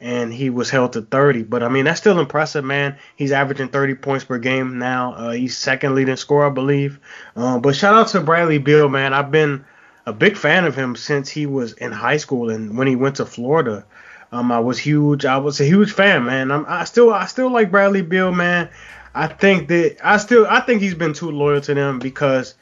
and 0.05 0.31
he 0.31 0.51
was 0.51 0.69
held 0.69 0.93
to 0.93 1.01
30. 1.01 1.43
But 1.43 1.63
I 1.63 1.67
mean 1.67 1.85
that's 1.85 1.99
still 1.99 2.19
impressive, 2.19 2.63
man. 2.63 2.95
He's 3.15 3.31
averaging 3.31 3.69
30 3.69 3.95
points 3.95 4.23
per 4.23 4.37
game 4.37 4.77
now. 4.77 5.13
Uh, 5.13 5.31
he's 5.31 5.57
second 5.57 5.95
leading 5.95 6.15
scorer, 6.15 6.45
I 6.45 6.51
believe. 6.51 6.99
Um, 7.35 7.61
but 7.61 7.75
shout 7.75 7.95
out 7.95 8.09
to 8.09 8.21
Bradley 8.21 8.59
Beal, 8.59 8.87
man. 8.87 9.15
I've 9.15 9.31
been 9.31 9.65
a 10.05 10.13
big 10.13 10.37
fan 10.37 10.65
of 10.65 10.75
him 10.75 10.95
since 10.95 11.27
he 11.27 11.47
was 11.47 11.73
in 11.73 11.91
high 11.91 12.17
school 12.17 12.51
and 12.51 12.77
when 12.77 12.85
he 12.85 12.95
went 12.95 13.15
to 13.15 13.25
Florida. 13.25 13.83
Um, 14.31 14.51
I 14.51 14.59
was 14.59 14.77
huge. 14.77 15.25
I 15.25 15.37
was 15.37 15.59
a 15.59 15.65
huge 15.65 15.91
fan, 15.91 16.25
man. 16.25 16.51
I'm, 16.51 16.67
I 16.67 16.83
still 16.83 17.11
I 17.11 17.25
still 17.25 17.49
like 17.49 17.71
Bradley 17.71 18.03
Beal, 18.03 18.31
man. 18.31 18.69
I 19.15 19.25
think 19.25 19.69
that 19.69 19.97
I 20.03 20.17
still 20.17 20.45
I 20.47 20.59
think 20.59 20.83
he's 20.83 20.93
been 20.93 21.13
too 21.13 21.31
loyal 21.31 21.61
to 21.61 21.73
them 21.73 21.97
because 21.97 22.53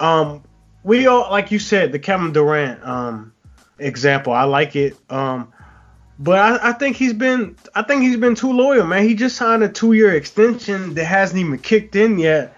um 0.00 0.42
we 0.82 1.06
all 1.06 1.30
like 1.30 1.52
you 1.52 1.60
said 1.60 1.92
the 1.92 2.00
Kevin 2.00 2.32
Durant 2.32 2.82
um 2.82 3.32
example 3.78 4.32
I 4.32 4.42
like 4.42 4.74
it 4.74 4.96
um 5.08 5.52
but 6.18 6.38
I, 6.38 6.70
I 6.70 6.72
think 6.72 6.96
he's 6.96 7.12
been 7.12 7.56
I 7.74 7.82
think 7.82 8.02
he's 8.02 8.16
been 8.16 8.34
too 8.34 8.52
loyal 8.52 8.86
man 8.86 9.04
he 9.04 9.14
just 9.14 9.36
signed 9.36 9.62
a 9.62 9.68
two 9.68 9.92
year 9.92 10.14
extension 10.14 10.94
that 10.94 11.04
hasn't 11.04 11.38
even 11.38 11.58
kicked 11.58 11.96
in 11.96 12.18
yet 12.18 12.56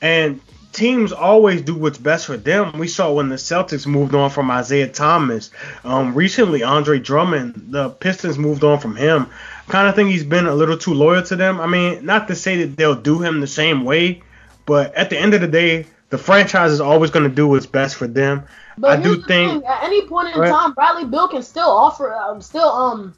and 0.00 0.40
teams 0.72 1.10
always 1.10 1.62
do 1.62 1.74
what's 1.74 1.96
best 1.96 2.26
for 2.26 2.36
them. 2.36 2.78
We 2.78 2.86
saw 2.86 3.10
when 3.10 3.30
the 3.30 3.36
Celtics 3.36 3.86
moved 3.86 4.14
on 4.14 4.28
from 4.28 4.50
Isaiah 4.50 4.88
Thomas. 4.88 5.50
Um, 5.84 6.14
recently, 6.14 6.62
Andre 6.62 6.98
Drummond, 6.98 7.68
the 7.70 7.88
Pistons 7.88 8.36
moved 8.36 8.62
on 8.62 8.78
from 8.78 8.94
him 8.94 9.30
kind 9.68 9.88
of 9.88 9.94
think 9.94 10.10
he's 10.10 10.24
been 10.24 10.46
a 10.46 10.54
little 10.54 10.78
too 10.78 10.94
loyal 10.94 11.22
to 11.24 11.36
them. 11.36 11.60
I 11.60 11.66
mean, 11.66 12.04
not 12.04 12.28
to 12.28 12.34
say 12.34 12.64
that 12.64 12.76
they'll 12.76 12.94
do 12.94 13.20
him 13.20 13.40
the 13.40 13.46
same 13.46 13.84
way, 13.84 14.22
but 14.64 14.94
at 14.94 15.10
the 15.10 15.18
end 15.18 15.34
of 15.34 15.40
the 15.40 15.48
day, 15.48 15.86
the 16.10 16.18
franchise 16.18 16.72
is 16.72 16.80
always 16.80 17.10
going 17.10 17.28
to 17.28 17.34
do 17.34 17.48
what's 17.48 17.66
best 17.66 17.96
for 17.96 18.06
them. 18.06 18.46
But 18.78 18.98
I 18.98 19.02
do 19.02 19.16
think 19.22 19.26
thing, 19.26 19.64
at 19.64 19.82
any 19.84 20.06
point 20.06 20.34
in 20.34 20.40
right? 20.40 20.50
time, 20.50 20.72
Bradley 20.72 21.04
Beal 21.04 21.28
can 21.28 21.42
still 21.42 21.68
offer, 21.68 22.14
um, 22.14 22.40
still 22.40 22.68
um, 22.68 23.14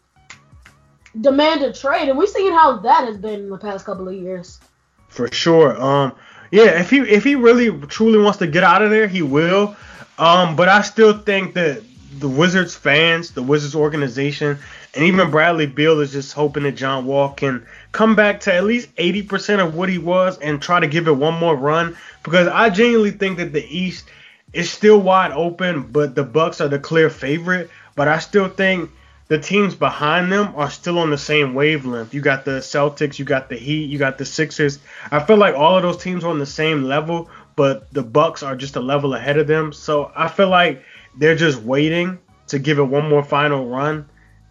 demand 1.20 1.62
a 1.62 1.72
trade, 1.72 2.08
and 2.08 2.18
we've 2.18 2.28
seen 2.28 2.52
how 2.52 2.78
that 2.78 3.06
has 3.06 3.16
been 3.16 3.40
in 3.40 3.50
the 3.50 3.58
past 3.58 3.84
couple 3.84 4.08
of 4.08 4.14
years. 4.14 4.60
For 5.08 5.30
sure. 5.32 5.80
Um, 5.80 6.12
yeah, 6.50 6.80
if 6.80 6.90
he 6.90 6.98
if 7.00 7.24
he 7.24 7.34
really 7.34 7.70
truly 7.88 8.18
wants 8.18 8.38
to 8.38 8.46
get 8.46 8.64
out 8.64 8.82
of 8.82 8.90
there, 8.90 9.06
he 9.06 9.22
will. 9.22 9.76
Um, 10.18 10.56
but 10.56 10.68
I 10.68 10.82
still 10.82 11.16
think 11.16 11.54
that 11.54 11.82
the 12.18 12.28
Wizards 12.28 12.74
fans, 12.74 13.32
the 13.32 13.42
Wizards 13.42 13.74
organization, 13.74 14.58
and 14.94 15.04
even 15.04 15.30
Bradley 15.30 15.66
Beal 15.66 16.00
is 16.00 16.12
just 16.12 16.32
hoping 16.32 16.62
that 16.62 16.72
John 16.72 17.06
Wall 17.06 17.30
can 17.30 17.66
come 17.92 18.16
back 18.16 18.40
to 18.40 18.54
at 18.54 18.64
least 18.64 18.94
80% 18.96 19.64
of 19.64 19.74
what 19.74 19.88
he 19.88 19.98
was 19.98 20.38
and 20.38 20.60
try 20.60 20.80
to 20.80 20.86
give 20.86 21.08
it 21.08 21.12
one 21.12 21.34
more 21.34 21.54
run 21.54 21.96
because 22.22 22.48
I 22.48 22.70
genuinely 22.70 23.10
think 23.10 23.38
that 23.38 23.52
the 23.52 23.64
East 23.64 24.06
is 24.52 24.70
still 24.70 25.00
wide 25.00 25.32
open, 25.32 25.82
but 25.82 26.14
the 26.14 26.24
Bucks 26.24 26.60
are 26.60 26.68
the 26.68 26.78
clear 26.78 27.10
favorite. 27.10 27.70
But 27.94 28.08
I 28.08 28.18
still 28.18 28.48
think 28.48 28.90
the 29.28 29.38
teams 29.38 29.74
behind 29.74 30.32
them 30.32 30.54
are 30.56 30.70
still 30.70 30.98
on 30.98 31.10
the 31.10 31.18
same 31.18 31.54
wavelength. 31.54 32.14
You 32.14 32.20
got 32.20 32.44
the 32.44 32.60
Celtics, 32.60 33.18
you 33.18 33.24
got 33.24 33.48
the 33.48 33.56
Heat, 33.56 33.90
you 33.90 33.98
got 33.98 34.18
the 34.18 34.24
Sixers. 34.24 34.78
I 35.10 35.20
feel 35.20 35.36
like 35.36 35.54
all 35.54 35.76
of 35.76 35.82
those 35.82 36.02
teams 36.02 36.24
are 36.24 36.30
on 36.30 36.38
the 36.38 36.46
same 36.46 36.84
level, 36.84 37.28
but 37.56 37.92
the 37.92 38.02
Bucks 38.02 38.42
are 38.42 38.56
just 38.56 38.76
a 38.76 38.80
level 38.80 39.14
ahead 39.14 39.38
of 39.38 39.46
them. 39.46 39.72
So 39.72 40.10
I 40.16 40.28
feel 40.28 40.48
like 40.48 40.82
they're 41.16 41.36
just 41.36 41.60
waiting 41.60 42.18
to 42.46 42.58
give 42.58 42.78
it 42.78 42.84
one 42.84 43.08
more 43.08 43.22
final 43.22 43.68
run 43.68 44.08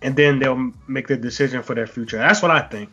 and 0.07 0.15
then 0.15 0.39
they'll 0.39 0.71
make 0.87 1.07
the 1.07 1.17
decision 1.17 1.61
for 1.61 1.75
their 1.75 1.85
future. 1.85 2.17
That's 2.17 2.41
what 2.41 2.49
I 2.49 2.61
think. 2.61 2.89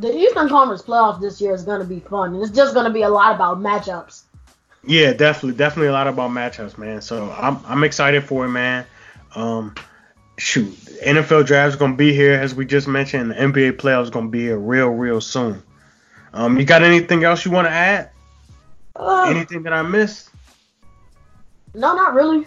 The 0.00 0.16
Eastern 0.16 0.48
Conference 0.48 0.80
playoff 0.80 1.20
this 1.20 1.42
year 1.42 1.52
is 1.52 1.62
going 1.62 1.80
to 1.80 1.86
be 1.86 2.00
fun, 2.00 2.32
and 2.32 2.42
it's 2.42 2.52
just 2.52 2.72
going 2.72 2.86
to 2.86 2.92
be 2.92 3.02
a 3.02 3.10
lot 3.10 3.34
about 3.34 3.58
matchups. 3.58 4.22
Yeah, 4.82 5.12
definitely, 5.12 5.58
definitely 5.58 5.88
a 5.88 5.92
lot 5.92 6.06
about 6.06 6.30
matchups, 6.30 6.78
man. 6.78 7.02
So 7.02 7.30
I'm 7.30 7.60
I'm 7.66 7.84
excited 7.84 8.24
for 8.24 8.46
it, 8.46 8.48
man. 8.48 8.86
Um, 9.34 9.74
shoot, 10.38 10.72
NFL 11.04 11.44
draft 11.44 11.74
is 11.74 11.76
going 11.76 11.90
to 11.90 11.96
be 11.98 12.14
here, 12.14 12.32
as 12.32 12.54
we 12.54 12.64
just 12.64 12.88
mentioned. 12.88 13.32
The 13.32 13.34
NBA 13.34 13.72
playoffs 13.72 14.04
is 14.04 14.10
going 14.10 14.26
to 14.26 14.30
be 14.30 14.40
here 14.40 14.58
real, 14.58 14.88
real 14.88 15.20
soon. 15.20 15.62
Um, 16.32 16.58
you 16.58 16.64
got 16.64 16.82
anything 16.82 17.24
else 17.24 17.44
you 17.44 17.50
want 17.50 17.66
to 17.66 17.72
add? 17.72 18.10
Uh, 18.96 19.26
anything 19.28 19.64
that 19.64 19.74
I 19.74 19.82
missed? 19.82 20.30
No, 21.74 21.94
not 21.94 22.14
really. 22.14 22.46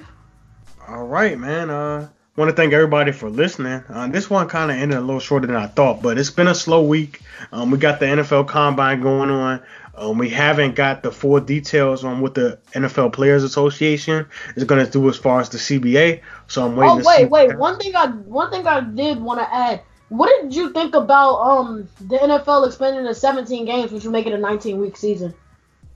All 0.87 1.05
right, 1.05 1.37
man. 1.37 1.69
Uh, 1.69 2.09
want 2.37 2.49
to 2.49 2.55
thank 2.55 2.73
everybody 2.73 3.11
for 3.11 3.29
listening. 3.29 3.83
Uh, 3.89 4.07
this 4.07 4.29
one 4.29 4.47
kind 4.47 4.71
of 4.71 4.77
ended 4.77 4.97
a 4.97 5.01
little 5.01 5.19
shorter 5.19 5.47
than 5.47 5.55
I 5.55 5.67
thought, 5.67 6.01
but 6.01 6.17
it's 6.17 6.29
been 6.29 6.47
a 6.47 6.55
slow 6.55 6.81
week. 6.83 7.21
Um, 7.51 7.71
we 7.71 7.77
got 7.77 7.99
the 7.99 8.05
NFL 8.05 8.47
Combine 8.47 9.01
going 9.01 9.29
on. 9.29 9.61
Um, 9.95 10.17
we 10.17 10.29
haven't 10.29 10.75
got 10.75 11.03
the 11.03 11.11
full 11.11 11.39
details 11.41 12.03
on 12.03 12.21
what 12.21 12.33
the 12.33 12.57
NFL 12.73 13.11
Players 13.11 13.43
Association 13.43 14.25
is 14.55 14.63
going 14.63 14.83
to 14.83 14.89
do 14.89 15.09
as 15.09 15.17
far 15.17 15.41
as 15.41 15.49
the 15.49 15.57
CBA. 15.57 16.21
So 16.47 16.65
I'm 16.65 16.75
waiting. 16.75 17.01
Oh 17.01 17.03
wait, 17.05 17.29
wait. 17.29 17.57
One 17.57 17.77
thing 17.77 17.95
I 17.95 18.07
one 18.07 18.49
thing 18.49 18.65
I 18.65 18.79
did 18.79 19.19
want 19.19 19.41
to 19.41 19.53
add. 19.53 19.81
What 20.07 20.29
did 20.41 20.55
you 20.55 20.71
think 20.71 20.95
about 20.95 21.35
um 21.39 21.89
the 21.99 22.17
NFL 22.17 22.65
expanding 22.65 23.05
to 23.05 23.13
17 23.13 23.65
games, 23.65 23.91
which 23.91 24.03
would 24.03 24.11
make 24.11 24.25
it 24.25 24.33
a 24.33 24.37
19 24.37 24.79
week 24.79 24.95
season? 24.95 25.33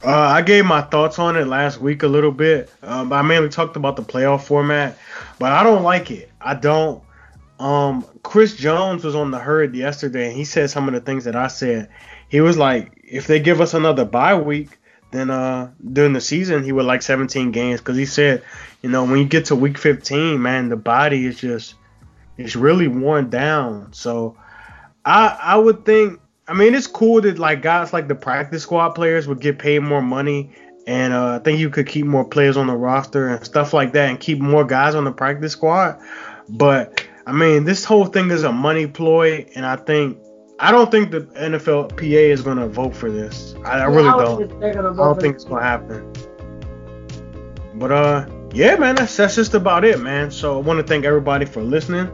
Uh, 0.05 0.11
I 0.11 0.43
gave 0.43 0.65
my 0.65 0.81
thoughts 0.81 1.17
on 1.17 1.35
it 1.35 1.47
last 1.47 1.81
week 1.81 2.03
a 2.03 2.07
little 2.07 2.31
bit. 2.31 2.71
Um, 2.83 3.11
I 3.11 3.23
mainly 3.23 3.49
talked 3.49 3.75
about 3.75 3.95
the 3.95 4.03
playoff 4.03 4.43
format, 4.43 4.97
but 5.39 5.51
I 5.51 5.63
don't 5.63 5.83
like 5.83 6.11
it. 6.11 6.31
I 6.39 6.53
don't. 6.53 7.03
Um, 7.59 8.05
Chris 8.21 8.55
Jones 8.55 9.03
was 9.03 9.15
on 9.15 9.31
the 9.31 9.39
herd 9.39 9.73
yesterday, 9.73 10.27
and 10.27 10.35
he 10.35 10.45
said 10.45 10.69
some 10.69 10.87
of 10.87 10.93
the 10.93 11.01
things 11.01 11.23
that 11.23 11.35
I 11.35 11.47
said. 11.47 11.89
He 12.29 12.39
was 12.41 12.57
like, 12.57 12.91
if 13.03 13.25
they 13.25 13.39
give 13.39 13.61
us 13.61 13.73
another 13.73 14.05
bye 14.05 14.35
week, 14.35 14.77
then 15.11 15.31
uh, 15.31 15.71
during 15.93 16.13
the 16.13 16.21
season 16.21 16.63
he 16.63 16.71
would 16.71 16.85
like 16.85 17.01
17 17.01 17.51
games 17.51 17.79
because 17.79 17.97
he 17.97 18.05
said, 18.05 18.43
you 18.83 18.89
know, 18.89 19.05
when 19.05 19.17
you 19.17 19.25
get 19.25 19.45
to 19.45 19.55
week 19.55 19.77
15, 19.77 20.41
man, 20.41 20.69
the 20.69 20.75
body 20.75 21.25
is 21.25 21.39
just 21.39 21.75
it's 22.37 22.55
really 22.55 22.87
worn 22.87 23.29
down. 23.29 23.93
So 23.93 24.37
I 25.03 25.37
I 25.41 25.55
would 25.55 25.85
think 25.85 26.19
I 26.47 26.53
mean, 26.53 26.75
it's 26.75 26.87
cool 26.87 27.21
that 27.21 27.39
like 27.39 27.61
guys 27.61 27.91
like 27.91 28.07
the 28.07 28.15
practice 28.15 28.63
squad 28.63 28.89
players 28.89 29.27
would 29.27 29.41
get 29.41 29.57
paid 29.57 29.79
more 29.79 30.01
money, 30.01 30.51
and 30.85 31.11
uh, 31.11 31.35
I 31.35 31.39
think 31.39 31.59
you 31.59 31.69
could 31.69 31.87
keep 31.87 32.05
more 32.05 32.23
players 32.23 32.55
on 32.55 32.67
the 32.67 32.75
roster 32.75 33.29
and 33.29 33.43
stuff 33.43 33.73
like 33.73 33.93
that, 33.93 34.09
and 34.09 34.19
keep 34.19 34.39
more 34.39 34.63
guys 34.63 34.93
on 34.93 35.05
the 35.05 35.11
practice 35.11 35.53
squad. 35.53 35.99
But 36.49 37.03
I 37.25 37.31
mean, 37.31 37.63
this 37.63 37.83
whole 37.83 38.05
thing 38.05 38.29
is 38.29 38.43
a 38.43 38.51
money 38.51 38.85
ploy, 38.85 39.47
and 39.55 39.65
I 39.65 39.75
think 39.75 40.19
I 40.59 40.71
don't 40.71 40.91
think 40.91 41.09
the 41.09 41.21
NFLPA 41.21 42.29
is 42.29 42.43
going 42.43 42.57
to 42.57 42.67
vote 42.67 42.95
for 42.95 43.09
this. 43.09 43.55
I, 43.65 43.79
I 43.79 43.85
really 43.85 44.03
don't. 44.03 44.63
I 44.63 44.71
don't 44.73 45.19
think 45.19 45.35
it's 45.35 45.45
going 45.45 45.63
to 45.63 45.67
happen. 45.67 46.13
But 47.73 47.91
uh, 47.91 48.29
yeah, 48.53 48.75
man, 48.75 48.95
that's 48.95 49.17
that's 49.17 49.35
just 49.35 49.55
about 49.55 49.83
it, 49.83 49.99
man. 49.99 50.29
So 50.29 50.57
I 50.57 50.61
want 50.61 50.79
to 50.79 50.85
thank 50.85 51.05
everybody 51.05 51.45
for 51.45 51.63
listening. 51.63 52.07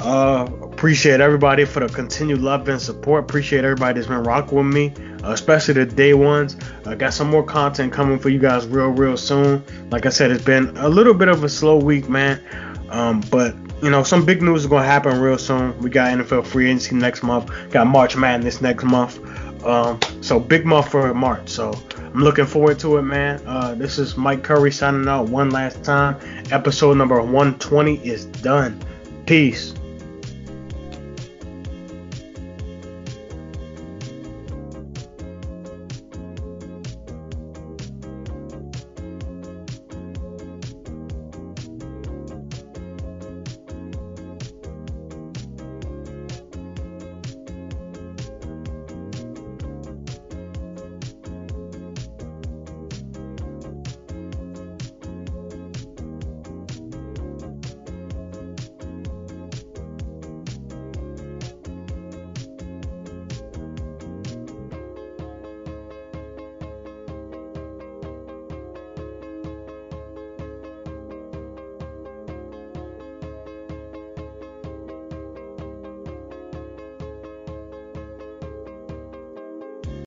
Uh, 0.00 0.46
appreciate 0.78 1.20
everybody 1.20 1.64
for 1.64 1.80
the 1.80 1.88
continued 1.92 2.40
love 2.40 2.68
and 2.68 2.80
support. 2.80 3.24
Appreciate 3.24 3.64
everybody 3.64 3.94
that's 3.94 4.06
been 4.06 4.22
rocking 4.22 4.58
with 4.58 4.66
me, 4.66 4.92
uh, 5.24 5.32
especially 5.32 5.74
the 5.74 5.84
day 5.84 6.14
ones. 6.14 6.56
I 6.86 6.94
got 6.94 7.12
some 7.14 7.28
more 7.28 7.42
content 7.42 7.92
coming 7.92 8.16
for 8.16 8.28
you 8.28 8.38
guys 8.38 8.64
real, 8.64 8.90
real 8.90 9.16
soon. 9.16 9.64
Like 9.90 10.06
I 10.06 10.10
said, 10.10 10.30
it's 10.30 10.44
been 10.44 10.76
a 10.76 10.88
little 10.88 11.14
bit 11.14 11.26
of 11.26 11.42
a 11.42 11.48
slow 11.48 11.78
week, 11.78 12.08
man. 12.08 12.40
Um, 12.90 13.22
but 13.28 13.56
you 13.82 13.90
know, 13.90 14.04
some 14.04 14.24
big 14.24 14.40
news 14.40 14.60
is 14.60 14.66
gonna 14.68 14.86
happen 14.86 15.20
real 15.20 15.36
soon. 15.36 15.76
We 15.80 15.90
got 15.90 16.16
NFL 16.16 16.46
free 16.46 16.66
agency 16.66 16.94
next 16.94 17.24
month. 17.24 17.50
Got 17.70 17.88
March 17.88 18.14
Madness 18.14 18.60
next 18.60 18.84
month. 18.84 19.18
Um, 19.64 19.98
so 20.20 20.38
big 20.38 20.64
month 20.64 20.90
for 20.92 21.12
March. 21.12 21.48
So 21.48 21.74
I'm 21.96 22.22
looking 22.22 22.46
forward 22.46 22.78
to 22.78 22.98
it, 22.98 23.02
man. 23.02 23.42
Uh, 23.44 23.74
this 23.74 23.98
is 23.98 24.16
Mike 24.16 24.44
Curry 24.44 24.70
signing 24.70 25.08
out 25.08 25.28
one 25.28 25.50
last 25.50 25.82
time. 25.82 26.16
Episode 26.52 26.96
number 26.96 27.16
120 27.20 27.96
is 28.06 28.26
done. 28.26 28.80
Peace. 29.26 29.74